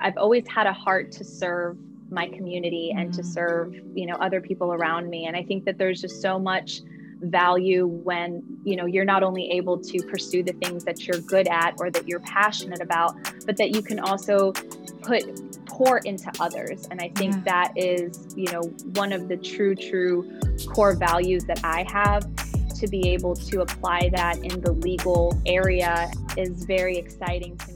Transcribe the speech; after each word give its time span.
I've 0.00 0.16
always 0.16 0.46
had 0.48 0.66
a 0.66 0.72
heart 0.72 1.12
to 1.12 1.24
serve 1.24 1.76
my 2.10 2.28
community 2.28 2.94
and 2.96 3.12
to 3.14 3.22
mm. 3.22 3.24
serve, 3.24 3.74
you 3.94 4.06
know, 4.06 4.14
other 4.14 4.40
people 4.40 4.72
around 4.72 5.10
me. 5.10 5.26
And 5.26 5.36
I 5.36 5.42
think 5.42 5.64
that 5.64 5.78
there's 5.78 6.00
just 6.00 6.22
so 6.22 6.38
much 6.38 6.82
value 7.20 7.86
when 7.86 8.42
you 8.62 8.76
know 8.76 8.84
you're 8.84 9.04
not 9.04 9.22
only 9.22 9.50
able 9.50 9.78
to 9.78 10.02
pursue 10.02 10.42
the 10.42 10.52
things 10.54 10.84
that 10.84 11.06
you're 11.06 11.20
good 11.20 11.48
at 11.48 11.74
or 11.78 11.90
that 11.90 12.06
you're 12.06 12.20
passionate 12.20 12.82
about 12.82 13.16
but 13.46 13.56
that 13.56 13.74
you 13.74 13.80
can 13.80 13.98
also 13.98 14.52
put 15.02 15.24
pour 15.66 15.98
into 15.98 16.30
others 16.40 16.86
and 16.90 17.00
i 17.00 17.08
think 17.16 17.34
yeah. 17.34 17.40
that 17.44 17.72
is 17.74 18.34
you 18.36 18.50
know 18.52 18.60
one 18.94 19.12
of 19.12 19.28
the 19.28 19.36
true 19.36 19.74
true 19.74 20.30
core 20.68 20.94
values 20.94 21.44
that 21.44 21.58
i 21.64 21.86
have 21.90 22.22
to 22.74 22.86
be 22.86 23.08
able 23.08 23.34
to 23.34 23.62
apply 23.62 24.10
that 24.12 24.36
in 24.44 24.60
the 24.60 24.72
legal 24.72 25.40
area 25.46 26.10
is 26.36 26.64
very 26.66 26.98
exciting 26.98 27.56
to 27.56 27.72
me 27.72 27.75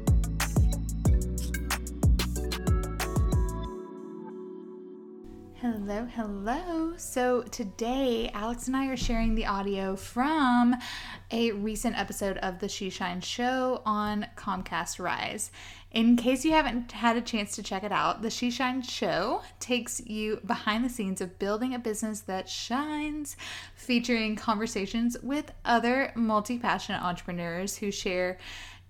Hello. 6.15 6.91
So 6.97 7.43
today, 7.43 8.29
Alex 8.33 8.67
and 8.67 8.75
I 8.75 8.87
are 8.87 8.97
sharing 8.97 9.33
the 9.33 9.45
audio 9.45 9.95
from 9.95 10.75
a 11.31 11.53
recent 11.53 11.97
episode 11.97 12.37
of 12.39 12.59
the 12.59 12.67
She 12.67 12.89
Shine 12.89 13.21
show 13.21 13.81
on 13.85 14.27
Comcast 14.35 14.99
Rise. 14.99 15.51
In 15.89 16.17
case 16.17 16.43
you 16.43 16.51
haven't 16.51 16.91
had 16.91 17.15
a 17.15 17.21
chance 17.21 17.55
to 17.55 17.63
check 17.63 17.85
it 17.85 17.93
out, 17.93 18.23
the 18.23 18.29
She 18.29 18.51
Shine 18.51 18.81
show 18.81 19.41
takes 19.61 20.01
you 20.05 20.41
behind 20.45 20.83
the 20.83 20.89
scenes 20.89 21.21
of 21.21 21.39
building 21.39 21.73
a 21.73 21.79
business 21.79 22.19
that 22.21 22.49
shines, 22.49 23.37
featuring 23.73 24.35
conversations 24.35 25.15
with 25.23 25.53
other 25.63 26.11
multi 26.17 26.59
passionate 26.59 27.03
entrepreneurs 27.03 27.77
who 27.77 27.89
share 27.89 28.37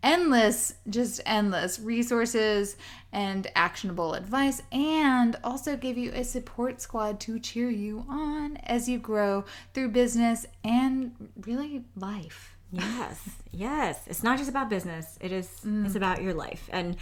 endless, 0.04 0.76
just 0.90 1.22
endless 1.26 1.80
resources 1.80 2.76
and 3.12 3.48
actionable 3.56 4.14
advice, 4.14 4.62
and 4.72 5.36
also 5.44 5.76
give 5.76 5.98
you 5.98 6.12
a 6.14 6.24
support 6.24 6.82
squad 6.82 7.20
to 7.22 7.40
cheer 7.40 7.70
you 7.70 8.06
on 8.10 8.58
as 8.58 8.88
you 8.88 8.98
grow 8.98 9.44
through 9.74 9.90
business 9.90 10.46
and 10.64 11.14
really 11.46 11.84
life. 11.96 12.56
Yes, 12.72 13.30
yes. 13.52 14.00
It's 14.08 14.24
not 14.24 14.38
just 14.38 14.50
about 14.50 14.70
business. 14.70 15.18
It 15.20 15.32
is. 15.34 15.48
Mm. 15.66 15.86
It's 15.86 15.96
about 15.96 16.22
your 16.22 16.34
life. 16.34 16.70
And 16.72 16.96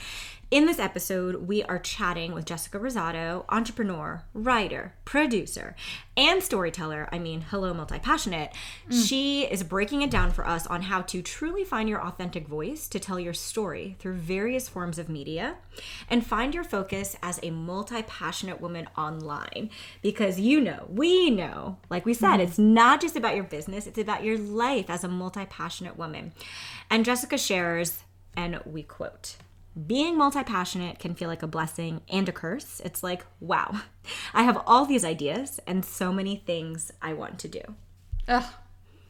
in 0.52 0.66
this 0.66 0.80
episode, 0.80 1.48
we 1.48 1.62
are 1.64 1.78
chatting 1.78 2.34
with 2.34 2.46
Jessica 2.46 2.80
Rosado, 2.80 3.46
entrepreneur, 3.50 4.24
writer, 4.34 4.96
producer, 5.06 5.76
and 6.18 6.42
storyteller. 6.42 7.08
I 7.12 7.20
mean, 7.20 7.42
hello, 7.42 7.72
multi 7.72 8.00
passionate. 8.00 8.52
Mm. 8.90 9.08
She 9.08 9.44
is 9.44 9.62
breaking 9.62 10.02
it 10.02 10.10
down 10.10 10.32
for 10.32 10.48
us 10.48 10.66
on 10.66 10.82
how 10.82 11.04
to 11.04 11.22
truly 11.22 11.64
find 11.64 11.88
your 11.88 12.04
authentic 12.04 12.48
voice 12.48 12.88
to 12.88 13.00
tell 13.00 13.20
your 13.20 13.34
story 13.34 13.96
through 14.00 14.16
various 14.16 14.68
forms 14.68 14.98
of 14.98 15.08
media 15.08 15.58
and 16.10 16.26
find 16.26 16.56
your 16.56 16.64
focus 16.64 17.16
as 17.22 17.40
a 17.44 17.52
multi 17.52 18.02
passionate 18.02 18.60
woman 18.60 18.90
online. 18.98 19.70
Because 20.02 20.40
you 20.40 20.60
know, 20.60 20.88
we 20.90 21.30
know, 21.30 21.78
like 21.92 22.08
we 22.08 22.16
said, 22.16 22.38
mm. 22.38 22.48
it's 22.48 22.58
not 22.58 23.02
just 23.02 23.16
about 23.16 23.36
your 23.36 23.44
business, 23.44 23.86
it's 23.86 24.00
about 24.00 24.24
your 24.24 24.40
life 24.40 24.90
as 24.90 25.04
a 25.04 25.08
multi 25.08 25.46
passionate 25.46 25.96
woman. 25.96 26.34
And 26.90 27.06
Jessica 27.06 27.38
shares, 27.38 28.00
and 28.36 28.60
we 28.66 28.82
quote, 28.82 29.36
being 29.88 30.18
multi 30.18 30.44
passionate 30.44 31.00
can 31.00 31.16
feel 31.16 31.30
like 31.30 31.44
a 31.44 31.48
blessing 31.48 32.02
and 32.10 32.28
a 32.28 32.32
curse. 32.32 32.82
It's 32.84 33.04
like, 33.04 33.26
wow, 33.40 33.82
I 34.34 34.44
have 34.44 34.62
all 34.66 34.86
these 34.86 35.06
ideas 35.06 35.60
and 35.68 35.86
so 35.86 36.12
many 36.12 36.38
things 36.38 36.92
I 37.02 37.14
want 37.14 37.40
to 37.40 37.48
do. 37.48 37.62
Ugh, 38.28 38.46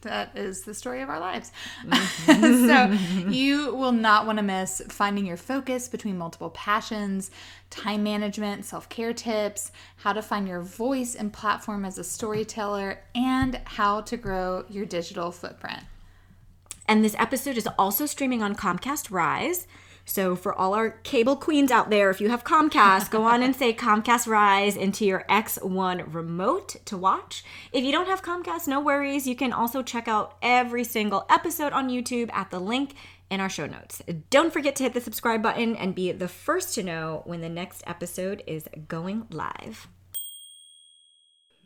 that 0.01 0.31
is 0.35 0.63
the 0.63 0.73
story 0.73 1.01
of 1.01 1.09
our 1.09 1.19
lives. 1.19 1.51
Mm-hmm. 1.85 2.67
so, 3.25 3.29
you 3.29 3.75
will 3.75 3.91
not 3.91 4.25
want 4.25 4.37
to 4.37 4.43
miss 4.43 4.81
finding 4.89 5.25
your 5.25 5.37
focus 5.37 5.87
between 5.87 6.17
multiple 6.17 6.49
passions, 6.51 7.31
time 7.69 8.03
management, 8.03 8.65
self 8.65 8.87
care 8.89 9.13
tips, 9.13 9.71
how 9.97 10.13
to 10.13 10.21
find 10.21 10.47
your 10.47 10.61
voice 10.61 11.15
and 11.15 11.33
platform 11.33 11.83
as 11.83 11.97
a 11.97 12.03
storyteller, 12.03 12.99
and 13.13 13.59
how 13.65 14.01
to 14.01 14.17
grow 14.17 14.65
your 14.69 14.85
digital 14.85 15.31
footprint. 15.31 15.83
And 16.87 17.03
this 17.03 17.15
episode 17.19 17.57
is 17.57 17.67
also 17.77 18.05
streaming 18.05 18.41
on 18.41 18.55
Comcast 18.55 19.11
Rise. 19.11 19.67
So 20.09 20.35
for 20.35 20.55
all 20.55 20.73
our 20.73 20.89
cable 20.89 21.35
queens 21.35 21.69
out 21.69 21.91
there, 21.91 22.09
if 22.09 22.19
you 22.19 22.29
have 22.29 22.43
Comcast, 22.43 23.11
go 23.11 23.23
on 23.23 23.43
and 23.43 23.55
say 23.55 23.73
Comcast 23.73 24.25
Rise 24.25 24.75
into 24.75 25.05
your 25.05 25.23
X1 25.29 26.11
remote 26.11 26.77
to 26.85 26.97
watch. 26.97 27.43
If 27.71 27.83
you 27.83 27.91
don't 27.91 28.07
have 28.07 28.23
Comcast, 28.23 28.67
no 28.67 28.79
worries. 28.79 29.27
You 29.27 29.35
can 29.35 29.53
also 29.53 29.83
check 29.83 30.07
out 30.07 30.35
every 30.41 30.83
single 30.83 31.27
episode 31.29 31.73
on 31.73 31.89
YouTube 31.89 32.33
at 32.33 32.49
the 32.49 32.59
link 32.59 32.95
in 33.29 33.39
our 33.39 33.49
show 33.49 33.67
notes. 33.67 34.01
Don't 34.31 34.51
forget 34.51 34.75
to 34.77 34.83
hit 34.83 34.95
the 34.95 35.01
subscribe 35.01 35.43
button 35.43 35.75
and 35.75 35.93
be 35.93 36.11
the 36.11 36.27
first 36.27 36.73
to 36.73 36.81
know 36.81 37.21
when 37.25 37.41
the 37.41 37.49
next 37.49 37.83
episode 37.85 38.41
is 38.47 38.67
going 38.87 39.27
live. 39.29 39.87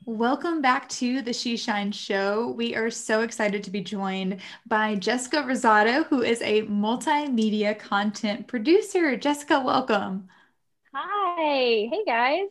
Welcome 0.05 0.61
back 0.61 0.89
to 0.89 1.21
the 1.21 1.31
She 1.31 1.55
Shine 1.55 1.93
Show. 1.93 2.49
We 2.57 2.75
are 2.75 2.89
so 2.89 3.21
excited 3.21 3.63
to 3.63 3.71
be 3.71 3.79
joined 3.79 4.41
by 4.67 4.95
Jessica 4.95 5.37
Rosado, 5.37 6.05
who 6.07 6.21
is 6.21 6.41
a 6.41 6.63
multimedia 6.63 7.79
content 7.79 8.45
producer. 8.47 9.15
Jessica, 9.15 9.61
welcome. 9.61 10.27
Hi. 10.93 11.87
Hey, 11.89 12.03
guys. 12.05 12.47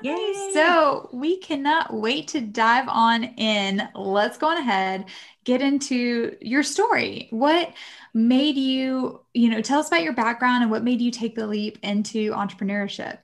Yay. 0.00 0.52
So 0.54 1.10
we 1.12 1.36
cannot 1.36 1.92
wait 1.92 2.28
to 2.28 2.40
dive 2.40 2.88
on 2.88 3.24
in. 3.24 3.86
Let's 3.94 4.38
go 4.38 4.48
on 4.48 4.56
ahead, 4.56 5.04
get 5.44 5.60
into 5.60 6.34
your 6.40 6.62
story. 6.62 7.28
What 7.28 7.74
made 8.14 8.56
you, 8.56 9.20
you 9.34 9.50
know, 9.50 9.60
tell 9.60 9.80
us 9.80 9.88
about 9.88 10.02
your 10.02 10.14
background 10.14 10.62
and 10.62 10.70
what 10.70 10.82
made 10.82 11.02
you 11.02 11.10
take 11.10 11.34
the 11.34 11.46
leap 11.46 11.78
into 11.82 12.32
entrepreneurship? 12.32 13.18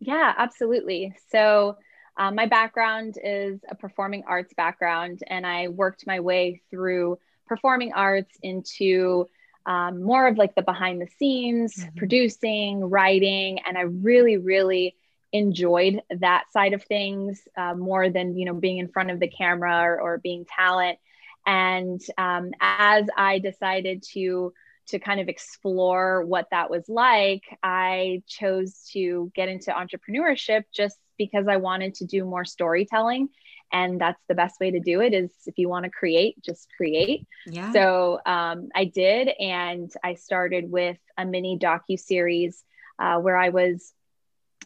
Yeah, 0.00 0.34
absolutely. 0.36 1.14
So, 1.30 1.78
um, 2.20 2.34
my 2.34 2.44
background 2.44 3.16
is 3.24 3.60
a 3.66 3.74
performing 3.74 4.24
arts 4.28 4.52
background, 4.52 5.20
and 5.26 5.46
I 5.46 5.68
worked 5.68 6.06
my 6.06 6.20
way 6.20 6.60
through 6.70 7.18
performing 7.46 7.94
arts 7.94 8.36
into 8.42 9.26
um, 9.64 10.02
more 10.02 10.26
of 10.26 10.36
like 10.36 10.54
the 10.54 10.60
behind 10.60 11.00
the 11.00 11.08
scenes, 11.18 11.74
mm-hmm. 11.74 11.96
producing, 11.96 12.84
writing, 12.84 13.60
and 13.66 13.78
I 13.78 13.82
really, 13.82 14.36
really 14.36 14.96
enjoyed 15.32 16.02
that 16.10 16.44
side 16.52 16.74
of 16.74 16.82
things 16.82 17.40
uh, 17.56 17.72
more 17.72 18.10
than 18.10 18.36
you 18.36 18.44
know 18.44 18.54
being 18.54 18.76
in 18.76 18.88
front 18.88 19.10
of 19.10 19.18
the 19.18 19.28
camera 19.28 19.80
or, 19.82 19.98
or 19.98 20.18
being 20.18 20.44
talent. 20.44 20.98
And 21.46 22.02
um, 22.18 22.50
as 22.60 23.06
I 23.16 23.38
decided 23.38 24.02
to 24.12 24.52
to 24.88 24.98
kind 24.98 25.20
of 25.20 25.28
explore 25.28 26.22
what 26.22 26.48
that 26.50 26.68
was 26.68 26.86
like, 26.86 27.44
I 27.62 28.22
chose 28.26 28.90
to 28.92 29.32
get 29.34 29.48
into 29.48 29.70
entrepreneurship 29.70 30.64
just 30.70 30.98
because 31.20 31.46
I 31.48 31.58
wanted 31.58 31.96
to 31.96 32.06
do 32.06 32.24
more 32.24 32.46
storytelling. 32.46 33.28
And 33.70 34.00
that's 34.00 34.20
the 34.26 34.34
best 34.34 34.58
way 34.58 34.70
to 34.70 34.80
do 34.80 35.02
it 35.02 35.12
is 35.12 35.30
if 35.44 35.58
you 35.58 35.68
want 35.68 35.84
to 35.84 35.90
create, 35.90 36.42
just 36.42 36.66
create. 36.74 37.26
Yeah. 37.46 37.70
So 37.74 38.20
um, 38.24 38.70
I 38.74 38.86
did, 38.86 39.28
and 39.38 39.92
I 40.02 40.14
started 40.14 40.72
with 40.72 40.96
a 41.18 41.26
mini 41.26 41.58
docu 41.58 42.00
series 42.00 42.64
uh, 42.98 43.18
where 43.18 43.36
I 43.36 43.50
was 43.50 43.92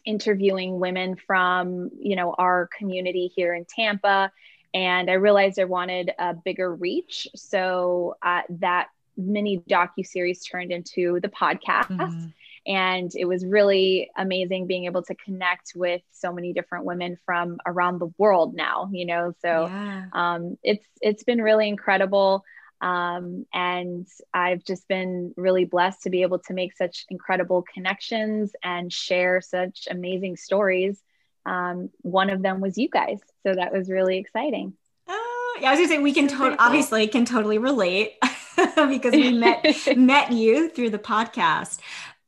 interviewing 0.05 0.79
women 0.79 1.17
from 1.17 1.89
you 1.99 2.15
know 2.15 2.33
our 2.37 2.69
community 2.77 3.29
here 3.35 3.53
in 3.53 3.65
Tampa, 3.65 4.31
and 4.73 5.11
I 5.11 5.15
realized 5.15 5.59
I 5.59 5.65
wanted 5.65 6.11
a 6.17 6.33
bigger 6.33 6.73
reach. 6.73 7.27
So 7.35 8.15
uh, 8.23 8.43
that 8.61 8.87
mini 9.17 9.61
docu 9.69 10.05
series 10.05 10.41
turned 10.43 10.71
into 10.71 11.19
the 11.21 11.29
podcast. 11.29 11.89
Mm-hmm 11.89 12.27
and 12.67 13.11
it 13.15 13.25
was 13.25 13.45
really 13.45 14.09
amazing 14.17 14.67
being 14.67 14.85
able 14.85 15.03
to 15.03 15.15
connect 15.15 15.73
with 15.75 16.01
so 16.11 16.31
many 16.31 16.53
different 16.53 16.85
women 16.85 17.17
from 17.25 17.57
around 17.65 17.99
the 17.99 18.11
world 18.17 18.55
now 18.55 18.89
you 18.91 19.05
know? 19.05 19.33
So 19.41 19.67
yeah. 19.67 20.05
um, 20.13 20.57
it's 20.63 20.85
it's 21.01 21.23
been 21.23 21.41
really 21.41 21.67
incredible. 21.67 22.43
Um, 22.81 23.45
and 23.53 24.05
i've 24.33 24.63
just 24.63 24.87
been 24.89 25.33
really 25.37 25.63
blessed 25.63 26.03
to 26.03 26.09
be 26.09 26.23
able 26.23 26.39
to 26.39 26.53
make 26.53 26.75
such 26.75 27.05
incredible 27.09 27.63
connections 27.73 28.51
and 28.61 28.91
share 28.91 29.39
such 29.41 29.87
amazing 29.89 30.35
stories. 30.35 31.01
Um, 31.45 31.89
one 32.01 32.29
of 32.29 32.41
them 32.41 32.59
was 32.59 32.77
you 32.77 32.89
guys. 32.89 33.19
So 33.43 33.53
that 33.53 33.71
was 33.71 33.89
really 33.89 34.17
exciting. 34.17 34.73
Oh 35.07 35.57
yeah 35.61 35.69
i 35.69 35.71
was 35.71 35.79
gonna 35.79 35.87
say 35.87 35.99
we 35.99 36.13
can 36.13 36.27
totally 36.27 36.57
obviously 36.59 37.07
can 37.07 37.25
totally 37.25 37.57
relate 37.57 38.15
because 38.75 39.13
we 39.13 39.31
met 39.31 39.65
met 39.97 40.31
you 40.31 40.69
through 40.69 40.89
the 40.89 40.99
podcast 40.99 41.79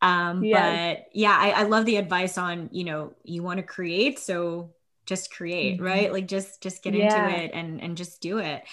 Um, 0.02 0.44
yes. 0.44 0.98
But 1.00 1.10
yeah, 1.14 1.36
I, 1.38 1.50
I 1.52 1.64
love 1.64 1.86
the 1.86 1.98
advice 1.98 2.38
on, 2.38 2.70
you 2.72 2.84
know, 2.84 3.14
you 3.24 3.44
want 3.44 3.58
to 3.58 3.64
create, 3.64 4.20
so 4.20 4.72
just 5.06 5.34
create, 5.34 5.76
mm-hmm. 5.78 5.86
right? 5.86 6.14
Like 6.14 6.28
just 6.28 6.62
just 6.62 6.84
get 6.84 6.94
yeah. 6.94 7.06
into 7.06 7.40
it 7.40 7.52
and 7.54 7.82
and 7.82 7.98
just 7.98 8.22
do 8.22 8.38
it. 8.38 8.64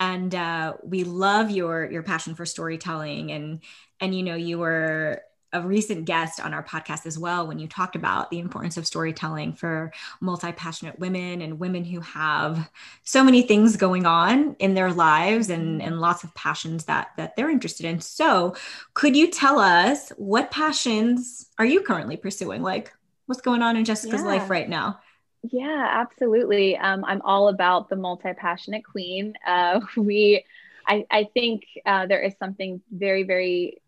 And 0.00 0.34
uh, 0.34 0.74
we 0.82 1.04
love 1.04 1.50
your 1.50 1.90
your 1.90 2.02
passion 2.02 2.34
for 2.34 2.44
storytelling 2.46 3.30
and 3.30 3.60
and 4.00 4.14
you 4.14 4.22
know 4.24 4.34
you 4.34 4.58
were 4.58 5.22
a 5.52 5.60
recent 5.60 6.04
guest 6.04 6.40
on 6.40 6.54
our 6.54 6.62
podcast 6.62 7.06
as 7.06 7.18
well 7.18 7.46
when 7.46 7.58
you 7.58 7.68
talked 7.68 7.96
about 7.96 8.30
the 8.30 8.38
importance 8.38 8.76
of 8.76 8.86
storytelling 8.86 9.52
for 9.52 9.92
multi-passionate 10.20 10.98
women 10.98 11.42
and 11.42 11.58
women 11.58 11.84
who 11.84 12.00
have 12.00 12.70
so 13.04 13.22
many 13.22 13.42
things 13.42 13.76
going 13.76 14.06
on 14.06 14.56
in 14.58 14.74
their 14.74 14.92
lives 14.92 15.50
and, 15.50 15.82
and 15.82 16.00
lots 16.00 16.24
of 16.24 16.34
passions 16.34 16.84
that 16.86 17.08
that 17.16 17.36
they're 17.36 17.50
interested 17.50 17.86
in. 17.86 18.00
So 18.00 18.54
could 18.94 19.16
you 19.16 19.30
tell 19.30 19.58
us 19.58 20.10
what 20.16 20.50
passions 20.50 21.50
are 21.58 21.66
you 21.66 21.82
currently 21.82 22.16
pursuing? 22.16 22.62
Like 22.62 22.92
what's 23.26 23.42
going 23.42 23.62
on 23.62 23.76
in 23.76 23.84
jessica's 23.84 24.20
yeah. 24.20 24.26
life 24.26 24.50
right 24.50 24.68
now? 24.68 25.00
Yeah 25.42 25.88
absolutely. 25.90 26.76
Um, 26.76 27.04
i'm 27.04 27.20
all 27.22 27.48
about 27.48 27.88
the 27.88 27.96
multi-passionate 27.96 28.84
queen. 28.84 29.34
Uh, 29.46 29.80
we 29.96 30.44
I, 30.86 31.06
I 31.10 31.28
think 31.32 31.64
uh, 31.86 32.06
there 32.06 32.20
is 32.20 32.34
something 32.38 32.80
very, 32.90 33.22
very 33.22 33.81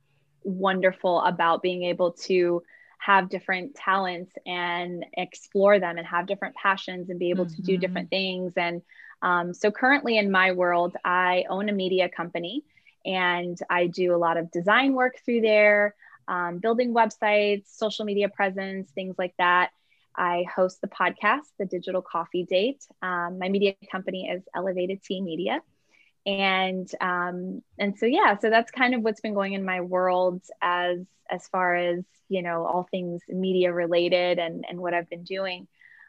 wonderful 0.44 1.20
about 1.22 1.62
being 1.62 1.84
able 1.84 2.12
to 2.12 2.62
have 2.98 3.28
different 3.28 3.74
talents 3.74 4.32
and 4.46 5.04
explore 5.12 5.78
them 5.78 5.98
and 5.98 6.06
have 6.06 6.26
different 6.26 6.54
passions 6.54 7.10
and 7.10 7.18
be 7.18 7.30
able 7.30 7.44
mm-hmm. 7.44 7.56
to 7.56 7.62
do 7.62 7.72
mm-hmm. 7.72 7.80
different 7.80 8.10
things. 8.10 8.52
And 8.56 8.82
um, 9.20 9.52
so, 9.54 9.70
currently 9.70 10.16
in 10.18 10.30
my 10.30 10.52
world, 10.52 10.96
I 11.04 11.44
own 11.48 11.68
a 11.68 11.72
media 11.72 12.08
company 12.08 12.62
and 13.04 13.58
I 13.68 13.86
do 13.86 14.14
a 14.14 14.18
lot 14.18 14.36
of 14.36 14.50
design 14.50 14.94
work 14.94 15.16
through 15.24 15.42
there, 15.42 15.94
um, 16.28 16.58
building 16.58 16.94
websites, 16.94 17.66
social 17.66 18.04
media 18.04 18.28
presence, 18.28 18.90
things 18.90 19.16
like 19.18 19.34
that. 19.38 19.70
I 20.16 20.44
host 20.54 20.80
the 20.80 20.88
podcast, 20.88 21.42
The 21.58 21.66
Digital 21.66 22.00
Coffee 22.00 22.44
Date. 22.44 22.86
Um, 23.02 23.38
my 23.38 23.48
media 23.48 23.74
company 23.90 24.28
is 24.28 24.42
Elevated 24.54 25.02
T 25.02 25.20
Media 25.20 25.60
and 26.26 26.90
um, 27.00 27.62
and 27.78 27.98
so 27.98 28.06
yeah 28.06 28.38
so 28.38 28.50
that's 28.50 28.70
kind 28.70 28.94
of 28.94 29.02
what's 29.02 29.20
been 29.20 29.34
going 29.34 29.52
in 29.52 29.64
my 29.64 29.80
world 29.80 30.42
as 30.62 31.00
as 31.30 31.46
far 31.48 31.74
as 31.74 32.04
you 32.28 32.42
know 32.42 32.66
all 32.66 32.88
things 32.90 33.22
media 33.28 33.72
related 33.72 34.38
and 34.38 34.64
and 34.68 34.78
what 34.80 34.94
i've 34.94 35.10
been 35.10 35.24
doing. 35.24 35.66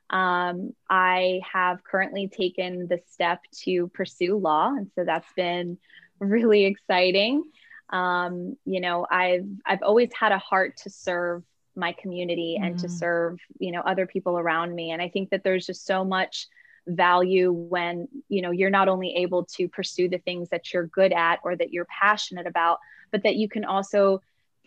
Um, 0.10 0.74
i 0.90 1.42
have 1.52 1.84
currently 1.84 2.28
taken 2.28 2.88
the 2.88 3.00
step 3.10 3.42
to 3.64 3.88
pursue 3.88 4.38
law 4.38 4.68
and 4.68 4.92
so 4.96 5.04
that's 5.04 5.32
been 5.36 5.78
really 6.20 6.66
exciting. 6.66 7.44
Um, 7.90 8.58
you 8.66 8.82
know 8.82 9.06
i've 9.10 9.48
i've 9.66 9.84
always 9.84 10.10
had 10.18 10.32
a 10.32 10.38
heart 10.38 10.78
to 10.84 10.90
serve 10.90 11.44
my 11.76 11.92
community 11.92 12.58
and 12.62 12.76
mm. 12.76 12.82
to 12.82 12.90
serve 12.90 13.40
you 13.60 13.72
know 13.72 13.82
other 13.82 14.08
people 14.08 14.40
around 14.40 14.74
me. 14.74 14.92
And 14.92 15.02
i 15.02 15.10
think 15.10 15.32
that 15.32 15.44
there's 15.44 15.66
just 15.66 15.86
so 15.86 16.06
much 16.06 16.48
value 16.88 17.52
when 17.52 18.08
you 18.30 18.42
know 18.42 18.52
you're 18.52 18.70
not 18.70 18.88
only 18.88 19.16
able 19.16 19.46
to 19.46 19.68
pursue 19.68 20.08
the 20.08 20.20
things 20.20 20.50
that 20.50 20.74
you're 20.74 20.88
good 20.88 21.12
at 21.12 21.40
or 21.44 21.56
that 21.56 21.72
you're 21.72 21.86
passionate 21.86 22.46
about 22.46 22.80
but 23.12 23.24
that 23.24 23.36
you 23.36 23.50
can 23.50 23.66
also 23.66 24.22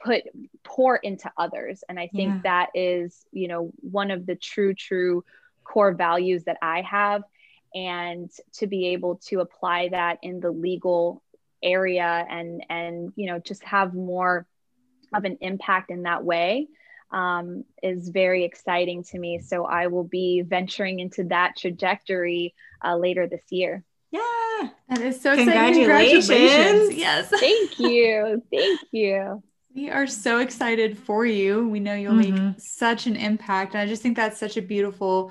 put 0.04 0.22
pour 0.64 0.96
into 0.96 1.30
others 1.36 1.84
and 1.88 1.98
i 1.98 2.08
think 2.08 2.34
yeah. 2.34 2.40
that 2.42 2.68
is 2.74 3.24
you 3.32 3.46
know 3.46 3.70
one 3.80 4.10
of 4.10 4.26
the 4.26 4.34
true 4.34 4.74
true 4.74 5.24
core 5.64 5.92
values 5.92 6.44
that 6.44 6.58
i 6.60 6.80
have 6.82 7.22
and 7.74 8.30
to 8.52 8.66
be 8.66 8.88
able 8.88 9.16
to 9.16 9.40
apply 9.40 9.88
that 9.88 10.18
in 10.22 10.40
the 10.40 10.50
legal 10.50 11.22
area 11.62 12.26
and 12.28 12.64
and 12.68 13.12
you 13.16 13.26
know 13.26 13.38
just 13.38 13.62
have 13.64 13.94
more 13.94 14.46
of 15.14 15.24
an 15.24 15.38
impact 15.40 15.90
in 15.90 16.02
that 16.02 16.24
way 16.24 16.68
um, 17.10 17.64
is 17.82 18.08
very 18.08 18.44
exciting 18.44 19.04
to 19.04 19.18
me. 19.18 19.40
So 19.40 19.64
I 19.64 19.86
will 19.86 20.04
be 20.04 20.42
venturing 20.42 21.00
into 21.00 21.24
that 21.24 21.56
trajectory 21.56 22.54
uh, 22.84 22.96
later 22.96 23.26
this 23.26 23.44
year. 23.50 23.84
Yeah, 24.10 24.70
that 24.88 25.00
is 25.00 25.20
so 25.20 25.36
Congratulations. 25.36 26.28
Congratulations. 26.28 26.94
Yes. 26.94 27.28
Thank 27.28 27.78
you. 27.78 28.42
Thank 28.50 28.80
you. 28.90 29.42
We 29.74 29.90
are 29.90 30.06
so 30.06 30.38
excited 30.38 30.98
for 30.98 31.26
you. 31.26 31.68
We 31.68 31.78
know 31.78 31.94
you'll 31.94 32.14
mm-hmm. 32.14 32.46
make 32.48 32.60
such 32.60 33.06
an 33.06 33.16
impact. 33.16 33.74
And 33.74 33.82
I 33.82 33.86
just 33.86 34.02
think 34.02 34.16
that's 34.16 34.40
such 34.40 34.56
a 34.56 34.62
beautiful, 34.62 35.30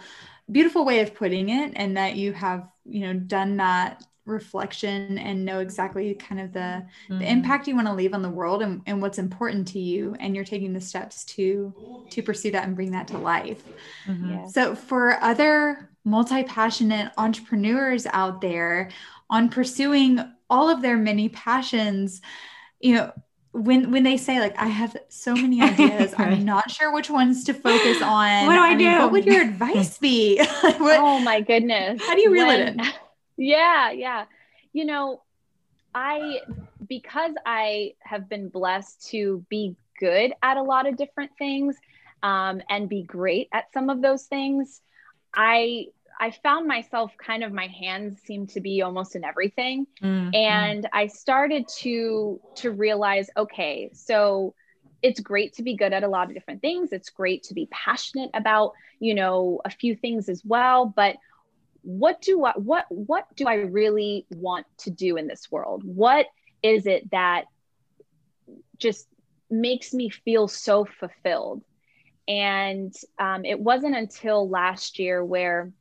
beautiful 0.49 0.85
way 0.85 0.99
of 0.99 1.15
putting 1.15 1.49
it. 1.49 1.73
And 1.75 1.97
that 1.97 2.15
you 2.15 2.33
have, 2.33 2.69
you 2.85 3.01
know, 3.01 3.13
done 3.13 3.57
that 3.57 4.03
reflection 4.27 5.17
and 5.17 5.45
know 5.45 5.59
exactly 5.59 6.13
kind 6.15 6.41
of 6.41 6.53
the, 6.53 6.59
mm-hmm. 6.59 7.19
the 7.19 7.29
impact 7.29 7.67
you 7.67 7.75
want 7.75 7.87
to 7.87 7.93
leave 7.93 8.13
on 8.13 8.21
the 8.21 8.29
world 8.29 8.61
and, 8.61 8.81
and 8.85 9.01
what's 9.01 9.17
important 9.17 9.67
to 9.69 9.79
you 9.79 10.15
and 10.19 10.35
you're 10.35 10.45
taking 10.45 10.73
the 10.73 10.81
steps 10.81 11.23
to 11.23 11.73
to 12.09 12.21
pursue 12.21 12.51
that 12.51 12.65
and 12.65 12.75
bring 12.75 12.91
that 12.91 13.07
to 13.07 13.17
life 13.17 13.63
mm-hmm. 14.05 14.31
yeah. 14.31 14.45
so 14.45 14.75
for 14.75 15.21
other 15.21 15.89
multi-passionate 16.03 17.11
entrepreneurs 17.17 18.05
out 18.07 18.41
there 18.41 18.89
on 19.29 19.49
pursuing 19.49 20.19
all 20.49 20.69
of 20.69 20.81
their 20.81 20.97
many 20.97 21.29
passions 21.29 22.21
you 22.79 22.93
know 22.93 23.11
when 23.57 23.91
when 23.91 24.03
they 24.03 24.17
say 24.17 24.39
like 24.39 24.57
I 24.57 24.67
have 24.67 24.95
so 25.09 25.33
many 25.33 25.61
ideas, 25.63 26.13
right. 26.17 26.33
I'm 26.33 26.45
not 26.45 26.69
sure 26.69 26.93
which 26.93 27.09
ones 27.09 27.43
to 27.45 27.53
focus 27.53 28.01
on. 28.01 28.45
What 28.45 28.53
do 28.53 28.59
I, 28.59 28.67
I 28.67 28.75
mean, 28.75 28.91
do? 28.91 28.99
What 28.99 29.11
would 29.11 29.25
your 29.25 29.41
advice 29.49 29.97
be? 29.97 30.37
what, 30.61 30.99
oh 30.99 31.19
my 31.19 31.41
goodness! 31.41 32.01
How 32.05 32.15
do 32.15 32.21
you 32.21 32.31
reel 32.31 32.47
when, 32.47 32.59
it 32.59 32.67
in? 32.75 32.81
Yeah, 33.37 33.91
yeah. 33.91 34.25
You 34.73 34.85
know, 34.85 35.21
I 35.93 36.41
because 36.87 37.33
I 37.45 37.93
have 37.99 38.29
been 38.29 38.49
blessed 38.49 39.09
to 39.09 39.45
be 39.49 39.75
good 39.99 40.33
at 40.43 40.57
a 40.57 40.63
lot 40.63 40.87
of 40.87 40.95
different 40.97 41.31
things 41.37 41.75
um, 42.23 42.61
and 42.69 42.87
be 42.87 43.03
great 43.03 43.49
at 43.51 43.71
some 43.73 43.89
of 43.89 44.01
those 44.01 44.23
things. 44.23 44.81
I 45.33 45.87
I 46.19 46.31
found 46.31 46.67
myself 46.67 47.13
kind 47.17 47.43
of 47.43 47.51
my 47.51 47.67
hands 47.67 48.19
seem 48.25 48.47
to 48.47 48.61
be 48.61 48.81
almost 48.81 49.15
in 49.15 49.23
everything, 49.23 49.85
mm-hmm. 50.01 50.33
and 50.33 50.87
I 50.93 51.07
started 51.07 51.67
to 51.79 52.39
to 52.55 52.71
realize, 52.71 53.29
okay, 53.37 53.89
so 53.93 54.55
it's 55.03 55.19
great 55.19 55.53
to 55.53 55.63
be 55.63 55.75
good 55.75 55.93
at 55.93 56.03
a 56.03 56.07
lot 56.07 56.27
of 56.27 56.33
different 56.33 56.61
things. 56.61 56.91
It's 56.91 57.11
great 57.11 57.43
to 57.43 57.53
be 57.53 57.67
passionate 57.71 58.31
about 58.33 58.73
you 58.99 59.13
know 59.13 59.61
a 59.63 59.69
few 59.69 59.95
things 59.95 60.27
as 60.29 60.43
well, 60.43 60.85
but 60.85 61.17
what 61.87 62.21
do 62.21 62.43
I 62.43 62.51
what 62.57 62.85
what 62.89 63.33
do 63.37 63.47
I 63.47 63.53
really 63.53 64.25
want 64.29 64.65
to 64.79 64.91
do 64.91 65.15
in 65.15 65.25
this 65.25 65.49
world? 65.49 65.83
What 65.85 66.25
is 66.61 66.85
it 66.85 67.09
that 67.11 67.45
just 68.77 69.07
makes 69.49 69.93
me 69.93 70.09
feel 70.09 70.49
so 70.49 70.83
fulfilled? 70.83 71.63
And 72.27 72.93
um, 73.17 73.45
it 73.45 73.57
wasn't 73.57 73.95
until 73.95 74.49
last 74.49 74.99
year 74.99 75.23
where, 75.23 75.71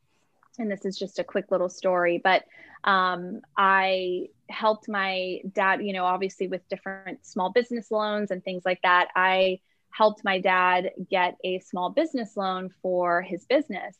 and 0.60 0.70
this 0.70 0.84
is 0.84 0.96
just 0.96 1.18
a 1.18 1.24
quick 1.24 1.50
little 1.50 1.68
story, 1.68 2.20
but 2.22 2.44
um, 2.84 3.40
I 3.56 4.28
helped 4.48 4.88
my 4.88 5.40
dad, 5.52 5.84
you 5.84 5.92
know, 5.92 6.04
obviously 6.04 6.46
with 6.46 6.68
different 6.68 7.26
small 7.26 7.50
business 7.50 7.90
loans 7.90 8.30
and 8.30 8.44
things 8.44 8.62
like 8.64 8.80
that. 8.82 9.08
I 9.16 9.58
helped 9.90 10.22
my 10.22 10.38
dad 10.38 10.92
get 11.10 11.36
a 11.42 11.58
small 11.58 11.90
business 11.90 12.36
loan 12.36 12.70
for 12.80 13.22
his 13.22 13.44
business. 13.46 13.96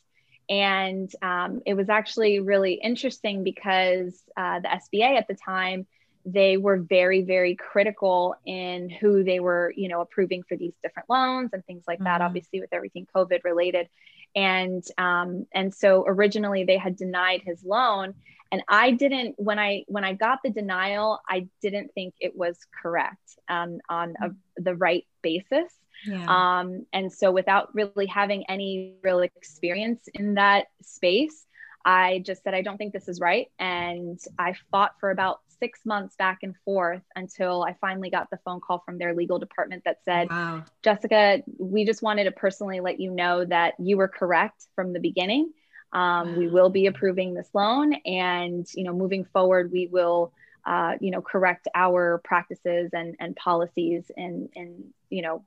And 0.49 1.11
um, 1.23 1.63
it 1.67 1.75
was 1.75 1.89
actually 1.89 2.41
really 2.41 2.75
interesting 2.75 3.43
because 3.43 4.15
uh, 4.37 4.61
the 4.61 4.69
SBA 4.69 5.19
at 5.19 5.29
the 5.29 5.35
time, 5.35 5.87
they 6.25 6.57
were 6.57 6.77
very, 6.77 7.23
very 7.23 7.55
critical 7.55 8.35
in 8.45 8.91
who 8.91 9.23
they 9.23 9.39
were, 9.39 9.73
you 9.77 9.89
know, 9.89 10.01
approving 10.01 10.43
for 10.43 10.57
these 10.57 10.73
different 10.83 11.09
loans 11.09 11.51
and 11.53 11.65
things 11.65 11.85
like 11.87 11.99
mm-hmm. 11.99 12.07
that, 12.07 12.21
obviously 12.21 12.61
with 12.61 12.73
everything 12.73 13.07
COVID 13.15 13.45
related. 13.45 13.89
And 14.35 14.85
um, 14.99 15.47
and 15.53 15.73
so 15.73 16.05
originally 16.07 16.65
they 16.65 16.79
had 16.79 16.97
denied 16.97 17.43
his 17.45 17.65
loan. 17.65 18.15
And 18.53 18.63
I 18.69 18.91
didn't 18.91 19.35
when 19.39 19.59
I 19.59 19.85
when 19.87 20.05
I 20.05 20.13
got 20.15 20.41
the 20.43 20.51
denial, 20.51 21.21
I 21.29 21.49
didn't 21.63 21.93
think 21.95 22.15
it 22.21 22.37
was 22.37 22.59
correct 22.83 23.39
um, 23.49 23.79
on 23.89 24.15
a, 24.21 24.31
the 24.57 24.75
right 24.75 25.07
basis. 25.23 25.73
Yeah. 26.05 26.27
Um, 26.29 26.87
and 26.93 27.13
so, 27.13 27.31
without 27.31 27.75
really 27.75 28.07
having 28.07 28.45
any 28.49 28.95
real 29.03 29.21
experience 29.21 30.09
in 30.15 30.35
that 30.35 30.67
space, 30.83 31.47
I 31.85 32.23
just 32.25 32.43
said, 32.43 32.53
I 32.53 32.63
don't 32.63 32.77
think 32.77 32.93
this 32.93 33.09
is 33.09 33.21
right. 33.21 33.47
And 33.59 34.19
I 34.39 34.55
fought 34.71 34.95
for 34.99 35.11
about 35.11 35.41
six 35.61 35.87
months 35.87 36.17
back 36.17 36.41
and 36.43 36.55
forth 36.65 37.03
until 37.15 37.63
I 37.63 37.77
finally 37.81 38.11
got 38.11 38.29
the 38.29 38.39
phone 38.45 38.61
call 38.61 38.83
from 38.85 38.99
their 38.99 39.15
legal 39.15 39.39
department 39.39 39.85
that 39.85 39.99
said, 40.05 40.29
wow. 40.29 40.65
Jessica, 40.83 41.43
we 41.59 41.85
just 41.85 42.03
wanted 42.03 42.25
to 42.25 42.33
personally 42.33 42.81
let 42.81 43.01
you 43.01 43.11
know 43.11 43.45
that 43.45 43.75
you 43.79 43.97
were 43.97 44.09
correct 44.09 44.67
from 44.75 44.93
the 44.93 45.01
beginning. 45.01 45.53
Um, 45.93 46.33
wow. 46.33 46.39
We 46.39 46.49
will 46.49 46.71
be 46.71 46.87
approving 46.87 47.35
this 47.35 47.49
loan. 47.55 47.95
And, 48.05 48.67
you 48.75 48.85
know, 48.85 48.93
moving 48.93 49.25
forward, 49.25 49.73
we 49.73 49.87
will. 49.87 50.33
Uh, 50.69 50.97
you 51.01 51.13
know, 51.13 51.23
correct 51.23 51.69
our 51.77 52.21
practices 52.25 52.91
and, 52.93 53.15
and 53.21 53.37
policies 53.37 54.11
and, 54.17 54.49
and, 54.57 54.87
you 55.11 55.23
know, 55.23 55.45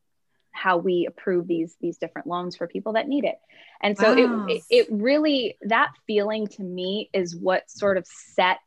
how 0.51 0.77
we 0.77 1.05
approve 1.07 1.47
these 1.47 1.75
these 1.81 1.97
different 1.97 2.27
loans 2.27 2.55
for 2.55 2.67
people 2.67 2.93
that 2.93 3.07
need 3.07 3.23
it 3.23 3.39
and 3.81 3.97
so 3.97 4.13
wow. 4.13 4.45
it, 4.47 4.63
it 4.69 4.87
really 4.89 5.57
that 5.61 5.91
feeling 6.07 6.47
to 6.47 6.63
me 6.63 7.09
is 7.13 7.35
what 7.35 7.69
sort 7.69 7.97
of 7.97 8.05
set 8.07 8.59